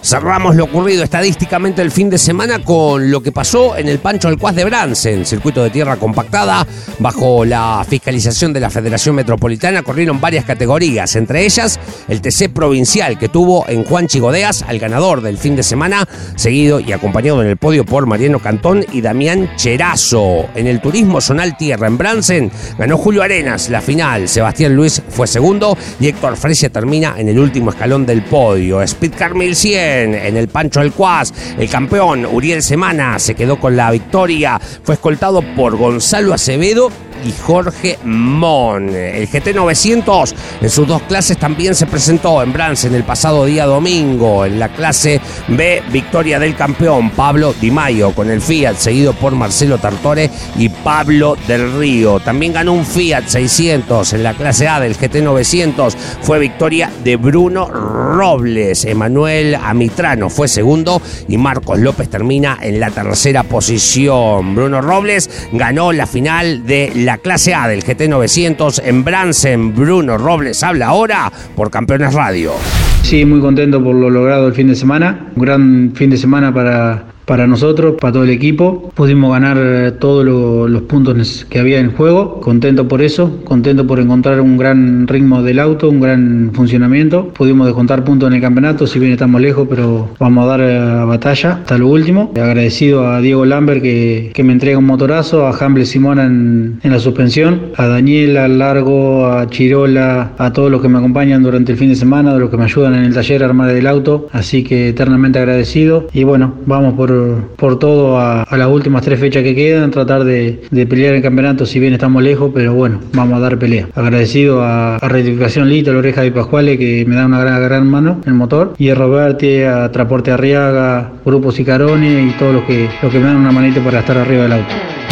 Cerramos 0.04 0.58
lo 0.58 0.66
ocurrido 0.66 1.02
estadísticamente 1.02 1.82
el 1.82 1.90
fin 1.90 2.10
de 2.10 2.18
semana 2.18 2.60
con 2.60 3.10
lo 3.10 3.24
que 3.24 3.32
pasó 3.32 3.78
en 3.78 3.88
el 3.88 4.00
Pancho 4.00 4.28
Alcuaz 4.28 4.54
de 4.54 4.66
Bransen, 4.66 5.26
circuito 5.26 5.64
de 5.64 5.70
tierra 5.70 5.96
compactada. 5.96 6.68
Bajo 7.00 7.46
la 7.46 7.86
fiscalización 7.88 8.52
de 8.52 8.60
la 8.60 8.70
Federación 8.70 9.16
Metropolitana 9.16 9.82
corrieron 9.82 10.20
varias 10.20 10.44
categorías, 10.44 11.16
entre 11.16 11.46
ellas 11.46 11.80
el 12.10 12.20
TC 12.20 12.50
provincial 12.54 13.18
que 13.18 13.30
tuvo 13.30 13.66
en 13.70 13.86
Juan 13.86 14.08
Chigodeas 14.08 14.64
al 14.64 14.78
ganador 14.78 15.22
del 15.22 15.38
fin 15.38 15.56
de 15.56 15.64
semana, 15.64 16.06
seguido 16.36 16.82
y 16.82 16.92
acompañado 16.92 17.42
en 17.42 17.48
el 17.48 17.56
podio 17.56 17.86
por 17.86 18.06
Mariano 18.06 18.40
Cantón 18.40 18.86
y 18.92 19.00
Damián 19.00 19.52
Cherazo. 19.56 20.50
En 20.54 20.68
el 20.68 20.82
turismo 20.82 21.22
zonal 21.22 21.56
tierra 21.56 21.88
en 21.88 21.98
Bransen 21.98 22.52
ganó 22.78 22.98
Julio 22.98 23.24
Arenas 23.24 23.70
la 23.70 23.80
final, 23.80 24.28
Sebastián 24.28 24.76
Luis 24.76 25.02
fue 25.08 25.28
segundo 25.28 25.78
y 26.02 26.08
Héctor 26.10 26.36
Fresia 26.36 26.70
termina 26.70 27.16
en 27.18 27.30
el 27.30 27.40
último 27.40 27.70
escalón 27.70 28.06
del 28.06 28.22
podio. 28.26 28.86
Speedcar 28.86 29.34
1100 29.34 29.93
en 30.02 30.38
el 30.38 30.48
Pancho 30.48 30.80
Alcuaz. 30.80 31.32
El 31.58 31.70
campeón 31.70 32.26
Uriel 32.26 32.64
Semana 32.64 33.20
se 33.20 33.36
quedó 33.36 33.60
con 33.60 33.76
la 33.76 33.92
victoria. 33.92 34.60
Fue 34.84 34.96
escoltado 34.96 35.42
por 35.56 35.78
Gonzalo 35.78 36.34
Acevedo 36.34 36.92
y 37.26 37.32
Jorge 37.32 38.00
Mon. 38.04 38.90
El 38.90 39.28
GT 39.28 39.54
900 39.54 40.36
en 40.62 40.70
sus 40.70 40.88
dos 40.88 41.02
clases 41.04 41.38
también 41.38 41.76
se 41.76 41.86
presentó 41.86 42.42
en 42.42 42.54
Bransen 42.54 42.96
el 42.96 43.04
pasado 43.04 43.46
día 43.46 43.66
domingo. 43.66 44.46
En 44.46 44.60
la 44.60 44.70
clase 44.70 45.22
B, 45.48 45.82
victoria 45.92 46.40
del 46.40 46.56
campeón 46.56 47.10
Pablo 47.12 47.54
Di 47.60 47.72
Maio 47.72 48.12
con 48.12 48.30
el 48.30 48.42
Fiat, 48.42 48.76
seguido 48.76 49.14
por 49.14 49.34
Marcelo 49.36 49.78
Tartore 49.78 50.30
y 50.58 50.70
Pablo 50.70 51.38
del 51.48 51.78
Río. 51.78 52.20
También 52.20 52.54
ganó 52.54 52.74
un 52.74 52.86
Fiat 52.86 53.28
600 53.28 54.14
en 54.14 54.24
la 54.24 54.34
clase 54.34 54.68
A 54.68 54.80
del 54.80 54.96
GT 54.96 55.22
900. 55.22 55.96
Fue 56.22 56.40
victoria 56.40 56.92
de 57.04 57.16
Bruno 57.16 57.68
Robles. 57.68 58.86
Emanuel 58.86 59.56
Amitrano 59.56 60.30
fue 60.30 60.48
segundo 60.48 61.02
y 61.28 61.38
Marcos 61.38 61.80
López 61.80 62.10
termina 62.10 62.58
en 62.62 62.80
la 62.80 62.92
tercera 62.92 63.44
posición. 63.44 64.56
Bruno 64.56 64.82
Robles 64.82 65.48
ganó 65.52 65.92
la 65.92 66.08
final 66.08 66.66
de 66.66 66.92
la 66.96 67.13
clase 67.18 67.54
A 67.54 67.68
del 67.68 67.84
GT 67.84 68.08
900 68.10 68.82
en 68.86 69.04
Bransen. 69.04 69.76
Bruno 69.76 70.18
Robles 70.18 70.64
habla 70.64 70.88
ahora 70.88 71.32
por 71.56 71.70
Campeones 71.72 72.14
Radio. 72.14 72.54
Sí, 73.02 73.26
muy 73.26 73.42
contento 73.42 73.84
por 73.84 73.96
lo 73.96 74.10
logrado 74.10 74.48
el 74.48 74.54
fin 74.54 74.68
de 74.68 74.76
semana. 74.76 75.32
Un 75.36 75.42
gran 75.42 75.92
fin 75.94 76.10
de 76.10 76.18
semana 76.18 76.54
para, 76.54 77.13
para 77.26 77.48
nosotros, 77.48 77.96
para 78.00 78.14
todo 78.14 78.24
el 78.24 78.30
equipo. 78.30 78.92
Pudimos 78.96 79.32
ganar 79.32 79.58
eh, 79.60 79.92
todos 79.92 80.26
los 80.26 80.82
puntos 80.84 81.46
que 81.50 81.60
había 81.60 81.80
en 81.80 81.92
juego. 81.92 82.40
Contento 82.42 82.88
por 82.88 83.02
eso, 83.02 83.42
contento 83.44 83.86
por 83.88 84.00
encontrar 84.00 84.42
un 84.42 84.58
gran 84.58 85.08
ritmo 85.08 85.42
del 85.42 85.60
auto, 85.60 85.90
un 85.90 86.00
gran 86.00 86.52
funcionamiento. 86.54 87.30
Pudimos 87.30 87.68
descontar 87.68 88.04
puntos 88.04 88.28
en 88.28 88.36
el 88.36 88.42
campeonato, 88.42 88.88
si 88.88 89.00
bien 89.00 89.12
estamos 89.12 89.42
lejos, 89.42 89.68
pero 89.70 90.10
vamos 90.20 90.46
a 90.46 90.58
dar 90.58 90.62
eh, 90.62 91.06
batalla 91.06 91.54
hasta 91.54 91.78
lo 91.78 91.88
último. 91.88 92.32
Agradecido 92.36 93.08
a 93.08 93.22
Diego 93.22 93.46
Lambert 93.46 93.82
que, 93.82 94.32
que 94.34 94.44
me 94.44 94.54
entrega 94.54 94.78
un 94.78 94.86
motorazo, 94.86 95.48
a 95.48 95.58
Hamble 95.58 95.86
Simona 95.86 96.26
en, 96.26 96.80
en 96.84 96.92
la 96.92 97.00
suspensión, 97.00 97.72
a 97.78 97.88
Daniela, 97.88 98.48
Largo, 98.48 99.28
a 99.28 99.48
Chirola, 99.48 100.34
a 100.38 100.54
todos 100.54 100.72
los 100.72 100.82
que 100.82 100.90
me 100.90 100.98
acompañan 100.98 101.44
durante 101.44 101.72
el 101.74 101.78
fin 101.78 101.90
de 101.90 101.96
semana, 101.96 102.34
de 102.34 102.40
los 102.40 102.50
que 102.50 102.58
me 102.58 102.66
ayudan 102.66 102.96
en 102.96 103.04
el 103.04 103.14
taller 103.14 103.44
a 103.44 103.48
armar 103.48 103.70
el 103.70 103.88
auto. 103.88 104.28
Así 104.32 104.64
que 104.64 104.90
eternamente 104.90 105.40
agradecido. 105.40 106.08
Y 106.14 106.24
bueno, 106.24 106.56
vamos 106.66 106.94
por 106.96 107.13
por, 107.56 107.80
todo 107.80 108.20
a, 108.20 108.46
las 108.52 108.68
últimas 108.68 109.04
tres 109.04 109.20
fechas 109.20 109.44
que 109.44 109.56
quedan, 109.56 109.92
tratar 109.92 110.24
de, 110.24 110.62
pelear 110.90 111.16
el 111.16 111.22
campeonato 111.22 111.66
si 111.66 111.80
bien 111.80 111.94
estamos 111.94 112.22
lejos, 112.24 112.52
pero 112.54 112.74
bueno, 112.74 113.00
vamos 113.14 113.38
a 113.38 113.42
dar 113.42 113.58
pelea. 113.58 113.88
Agradecido 113.96 114.62
a, 114.64 114.98
a 114.98 115.08
Rectificación 115.08 115.70
Lito, 115.70 115.92
a 115.92 115.94
la 115.94 116.00
oreja 116.00 116.22
de 116.22 116.32
Pascuale 116.32 116.78
que 116.78 117.06
me 117.08 117.16
da 117.16 117.26
una 117.26 117.40
gran, 117.40 117.62
gran 117.62 117.88
mano 117.88 118.22
el 118.26 118.34
motor, 118.34 118.74
y 118.78 118.90
a 118.90 118.96
Roberti, 118.96 119.62
a 119.62 119.92
Transporte 119.92 120.32
Arriaga, 120.32 121.12
Grupo 121.26 121.52
Sicarone 121.52 122.24
y 122.24 122.32
todos 122.40 122.54
los 122.54 122.64
que, 122.64 122.90
los 123.02 123.12
que 123.12 123.20
me 123.20 123.26
dan 123.26 123.38
una 123.38 123.52
manita 123.52 123.84
para 123.84 124.00
estar 124.00 124.18
arriba 124.18 124.44
del 124.44 124.54
auto. 124.54 125.03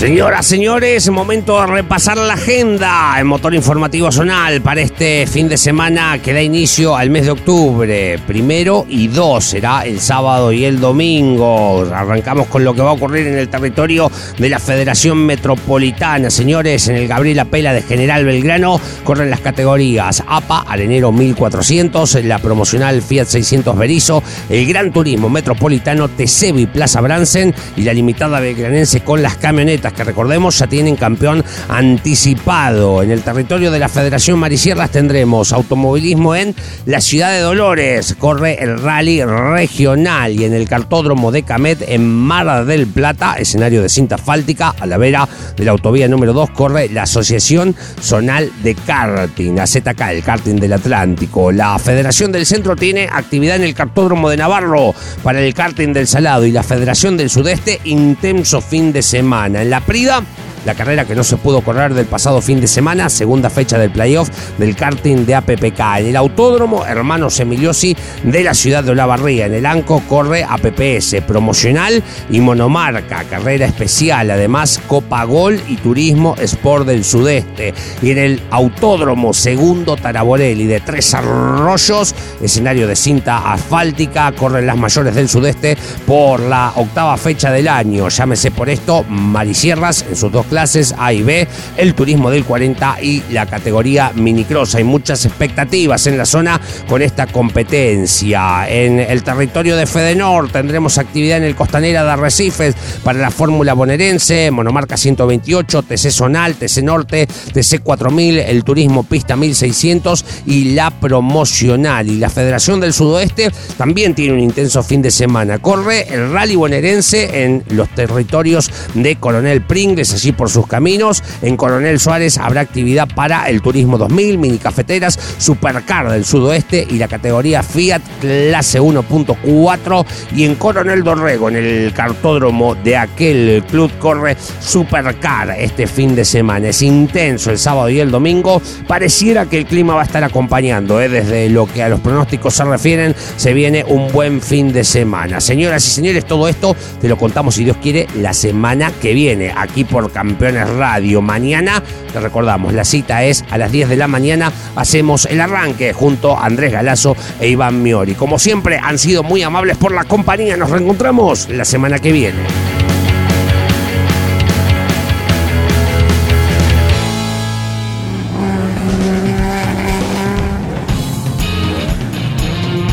Señoras, 0.00 0.46
señores, 0.46 1.10
momento 1.10 1.60
de 1.60 1.66
repasar 1.66 2.16
la 2.16 2.32
agenda 2.32 3.16
en 3.18 3.26
Motor 3.26 3.54
Informativo 3.54 4.10
Zonal 4.10 4.62
para 4.62 4.80
este 4.80 5.26
fin 5.26 5.46
de 5.46 5.58
semana 5.58 6.18
que 6.22 6.32
da 6.32 6.40
inicio 6.40 6.96
al 6.96 7.10
mes 7.10 7.26
de 7.26 7.32
octubre. 7.32 8.18
Primero 8.26 8.86
y 8.88 9.08
dos 9.08 9.44
será 9.44 9.82
el 9.82 10.00
sábado 10.00 10.52
y 10.52 10.64
el 10.64 10.80
domingo. 10.80 11.84
Arrancamos 11.94 12.46
con 12.46 12.64
lo 12.64 12.72
que 12.72 12.80
va 12.80 12.88
a 12.88 12.92
ocurrir 12.94 13.26
en 13.26 13.36
el 13.36 13.50
territorio 13.50 14.10
de 14.38 14.48
la 14.48 14.58
Federación 14.58 15.18
Metropolitana. 15.26 16.30
Señores, 16.30 16.88
en 16.88 16.96
el 16.96 17.06
Gabriela 17.06 17.44
Pela 17.44 17.74
de 17.74 17.82
General 17.82 18.24
Belgrano 18.24 18.80
corren 19.04 19.28
las 19.28 19.40
categorías 19.40 20.24
APA, 20.26 20.64
Arenero 20.66 21.12
1400, 21.12 22.24
la 22.24 22.38
promocional 22.38 23.02
Fiat 23.02 23.26
600 23.26 23.76
Berizo, 23.76 24.22
el 24.48 24.66
Gran 24.66 24.94
Turismo 24.94 25.28
Metropolitano 25.28 26.08
Tesebi 26.08 26.64
Plaza 26.64 27.02
Bransen 27.02 27.54
y 27.76 27.82
la 27.82 27.92
limitada 27.92 28.40
belgranense 28.40 29.02
con 29.02 29.20
las 29.20 29.36
camionetas 29.36 29.89
que 29.92 30.04
recordemos 30.04 30.58
ya 30.58 30.66
tienen 30.66 30.96
campeón 30.96 31.44
anticipado. 31.68 33.02
En 33.02 33.10
el 33.10 33.22
territorio 33.22 33.70
de 33.70 33.78
la 33.78 33.88
Federación 33.88 34.38
Marisierras 34.38 34.90
tendremos 34.90 35.52
automovilismo 35.52 36.34
en 36.34 36.54
la 36.86 37.00
ciudad 37.00 37.32
de 37.32 37.40
Dolores, 37.40 38.16
corre 38.18 38.62
el 38.62 38.80
rally 38.80 39.24
regional 39.24 40.32
y 40.32 40.44
en 40.44 40.54
el 40.54 40.68
cartódromo 40.68 41.32
de 41.32 41.42
Camet 41.42 41.82
en 41.86 42.06
Mar 42.06 42.64
del 42.64 42.86
Plata, 42.86 43.34
escenario 43.38 43.82
de 43.82 43.88
cinta 43.88 44.16
asfáltica, 44.16 44.74
a 44.78 44.86
la 44.86 44.96
vera 44.96 45.28
de 45.56 45.64
la 45.64 45.72
autovía 45.72 46.08
número 46.08 46.32
2, 46.32 46.50
corre 46.50 46.88
la 46.88 47.02
Asociación 47.02 47.74
Zonal 48.00 48.50
de 48.62 48.74
Karting, 48.74 49.58
AZK, 49.58 50.00
el 50.10 50.22
karting 50.22 50.56
del 50.56 50.72
Atlántico. 50.72 51.52
La 51.52 51.78
Federación 51.78 52.32
del 52.32 52.46
Centro 52.46 52.76
tiene 52.76 53.08
actividad 53.12 53.56
en 53.56 53.64
el 53.64 53.74
cartódromo 53.74 54.30
de 54.30 54.36
Navarro 54.36 54.94
para 55.22 55.40
el 55.40 55.54
karting 55.54 55.92
del 55.92 56.06
Salado 56.06 56.46
y 56.46 56.52
la 56.52 56.62
Federación 56.62 57.16
del 57.16 57.30
Sudeste 57.30 57.80
intenso 57.84 58.60
fin 58.60 58.92
de 58.92 59.02
semana. 59.02 59.62
En 59.62 59.70
la 59.70 59.79
Prida 59.86 60.22
la 60.64 60.74
carrera 60.74 61.04
que 61.04 61.14
no 61.14 61.24
se 61.24 61.36
pudo 61.36 61.62
correr 61.62 61.94
del 61.94 62.06
pasado 62.06 62.40
fin 62.40 62.60
de 62.60 62.66
semana, 62.66 63.08
segunda 63.08 63.50
fecha 63.50 63.78
del 63.78 63.90
playoff 63.90 64.28
del 64.58 64.76
karting 64.76 65.24
de 65.26 65.34
APPK. 65.34 65.80
En 65.98 66.06
el 66.06 66.16
autódromo 66.16 66.84
Hermanos 66.86 67.40
Emiliosi 67.40 67.96
de 68.22 68.44
la 68.44 68.54
ciudad 68.54 68.84
de 68.84 68.90
Olavarría. 68.92 69.46
En 69.46 69.54
el 69.54 69.66
ANCO 69.66 70.02
corre 70.08 70.44
APPS, 70.44 71.22
promocional 71.26 72.02
y 72.30 72.40
monomarca, 72.40 73.24
carrera 73.24 73.66
especial, 73.66 74.30
además 74.30 74.80
Copa 74.86 75.24
Gol 75.24 75.60
y 75.68 75.76
Turismo 75.76 76.36
Sport 76.38 76.86
del 76.86 77.04
Sudeste. 77.04 77.74
Y 78.02 78.10
en 78.10 78.18
el 78.18 78.42
autódromo 78.50 79.32
segundo 79.32 79.96
Taraborelli 79.96 80.66
de 80.66 80.80
Tres 80.80 81.14
Arroyos, 81.14 82.14
escenario 82.40 82.86
de 82.86 82.96
cinta 82.96 83.52
asfáltica, 83.52 84.32
corren 84.32 84.66
las 84.66 84.76
mayores 84.76 85.14
del 85.14 85.28
Sudeste 85.28 85.76
por 86.06 86.40
la 86.40 86.72
octava 86.76 87.16
fecha 87.16 87.50
del 87.50 87.68
año. 87.68 88.08
Llámese 88.08 88.50
por 88.50 88.68
esto 88.68 89.04
Marisierras 89.08 90.04
en 90.08 90.16
sus 90.16 90.30
dos 90.30 90.46
clases 90.50 90.94
A 90.98 91.14
y 91.14 91.22
B, 91.22 91.48
el 91.78 91.94
turismo 91.94 92.30
del 92.30 92.44
40 92.44 92.98
y 93.00 93.22
la 93.30 93.46
categoría 93.46 94.12
minicross. 94.14 94.74
Hay 94.74 94.84
muchas 94.84 95.24
expectativas 95.24 96.06
en 96.06 96.18
la 96.18 96.26
zona 96.26 96.60
con 96.88 97.00
esta 97.00 97.26
competencia. 97.26 98.68
En 98.68 98.98
el 98.98 99.22
territorio 99.22 99.76
de 99.76 99.86
Fedenor 99.86 100.50
tendremos 100.50 100.98
actividad 100.98 101.38
en 101.38 101.44
el 101.44 101.54
Costanera 101.54 102.04
de 102.04 102.10
Arrecifes 102.10 102.74
para 103.02 103.18
la 103.18 103.30
Fórmula 103.30 103.72
bonaerense, 103.74 104.50
monomarca 104.50 104.96
128, 104.96 105.82
TC 105.82 106.10
Zonal, 106.10 106.56
TC 106.56 106.82
Norte, 106.82 107.26
TC 107.26 107.80
4000, 107.82 108.38
el 108.40 108.64
turismo 108.64 109.04
pista 109.04 109.36
1600 109.36 110.24
y 110.46 110.74
la 110.74 110.90
promocional. 110.90 112.08
Y 112.08 112.16
la 112.16 112.28
Federación 112.28 112.80
del 112.80 112.92
Sudoeste 112.92 113.50
también 113.76 114.14
tiene 114.14 114.34
un 114.34 114.40
intenso 114.40 114.82
fin 114.82 115.00
de 115.00 115.10
semana. 115.10 115.58
Corre 115.58 116.12
el 116.12 116.32
rally 116.32 116.56
bonaerense 116.56 117.44
en 117.44 117.62
los 117.70 117.88
territorios 117.90 118.70
de 118.94 119.16
Coronel 119.16 119.62
Pringles, 119.62 120.12
así 120.12 120.32
por 120.40 120.48
sus 120.48 120.66
caminos. 120.66 121.22
En 121.42 121.58
Coronel 121.58 122.00
Suárez 122.00 122.38
habrá 122.38 122.62
actividad 122.62 123.06
para 123.14 123.50
el 123.50 123.60
Turismo 123.60 123.98
2000, 123.98 124.38
mini 124.38 124.56
cafeteras, 124.56 125.18
Supercar 125.36 126.10
del 126.10 126.24
Sudoeste 126.24 126.86
y 126.88 126.96
la 126.96 127.08
categoría 127.08 127.62
Fiat 127.62 128.00
Clase 128.22 128.80
1.4. 128.80 130.06
Y 130.34 130.44
en 130.44 130.54
Coronel 130.54 131.04
Dorrego, 131.04 131.50
en 131.50 131.56
el 131.56 131.92
cartódromo 131.92 132.74
de 132.74 132.96
aquel 132.96 133.62
club, 133.70 133.90
corre 133.98 134.34
Supercar 134.60 135.50
este 135.58 135.86
fin 135.86 136.14
de 136.16 136.24
semana. 136.24 136.70
Es 136.70 136.80
intenso 136.80 137.50
el 137.50 137.58
sábado 137.58 137.90
y 137.90 138.00
el 138.00 138.10
domingo. 138.10 138.62
Pareciera 138.86 139.44
que 139.44 139.58
el 139.58 139.66
clima 139.66 139.94
va 139.94 140.00
a 140.00 140.04
estar 140.06 140.24
acompañando. 140.24 141.02
¿eh? 141.02 141.10
Desde 141.10 141.50
lo 141.50 141.66
que 141.66 141.82
a 141.82 141.90
los 141.90 142.00
pronósticos 142.00 142.54
se 142.54 142.64
refieren, 142.64 143.14
se 143.36 143.52
viene 143.52 143.84
un 143.86 144.10
buen 144.10 144.40
fin 144.40 144.72
de 144.72 144.84
semana. 144.84 145.38
Señoras 145.38 145.86
y 145.86 145.90
señores, 145.90 146.24
todo 146.24 146.48
esto 146.48 146.74
te 146.98 147.08
lo 147.08 147.18
contamos, 147.18 147.56
si 147.56 147.64
Dios 147.64 147.76
quiere, 147.76 148.06
la 148.16 148.32
semana 148.32 148.90
que 149.02 149.12
viene, 149.12 149.52
aquí 149.54 149.84
por 149.84 150.10
Campeones 150.30 150.70
Radio. 150.70 151.20
Mañana, 151.20 151.82
te 152.12 152.20
recordamos, 152.20 152.72
la 152.72 152.84
cita 152.84 153.24
es 153.24 153.44
a 153.50 153.58
las 153.58 153.72
10 153.72 153.88
de 153.88 153.96
la 153.96 154.06
mañana. 154.06 154.52
Hacemos 154.76 155.24
el 155.24 155.40
arranque 155.40 155.92
junto 155.92 156.38
a 156.38 156.46
Andrés 156.46 156.70
Galazo 156.70 157.16
e 157.40 157.48
Iván 157.48 157.82
Miori. 157.82 158.14
Como 158.14 158.38
siempre, 158.38 158.78
han 158.80 158.96
sido 158.96 159.24
muy 159.24 159.42
amables 159.42 159.76
por 159.76 159.90
la 159.92 160.04
compañía. 160.04 160.56
Nos 160.56 160.70
reencontramos 160.70 161.48
la 161.48 161.64
semana 161.64 161.98
que 161.98 162.12
viene. 162.12 162.38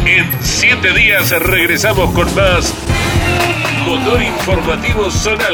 En 0.08 0.26
siete 0.42 0.92
días 0.94 1.30
regresamos 1.30 2.10
con 2.16 2.34
más 2.34 2.74
Motor 3.86 4.24
Informativo 4.24 5.12
Zonal 5.12 5.54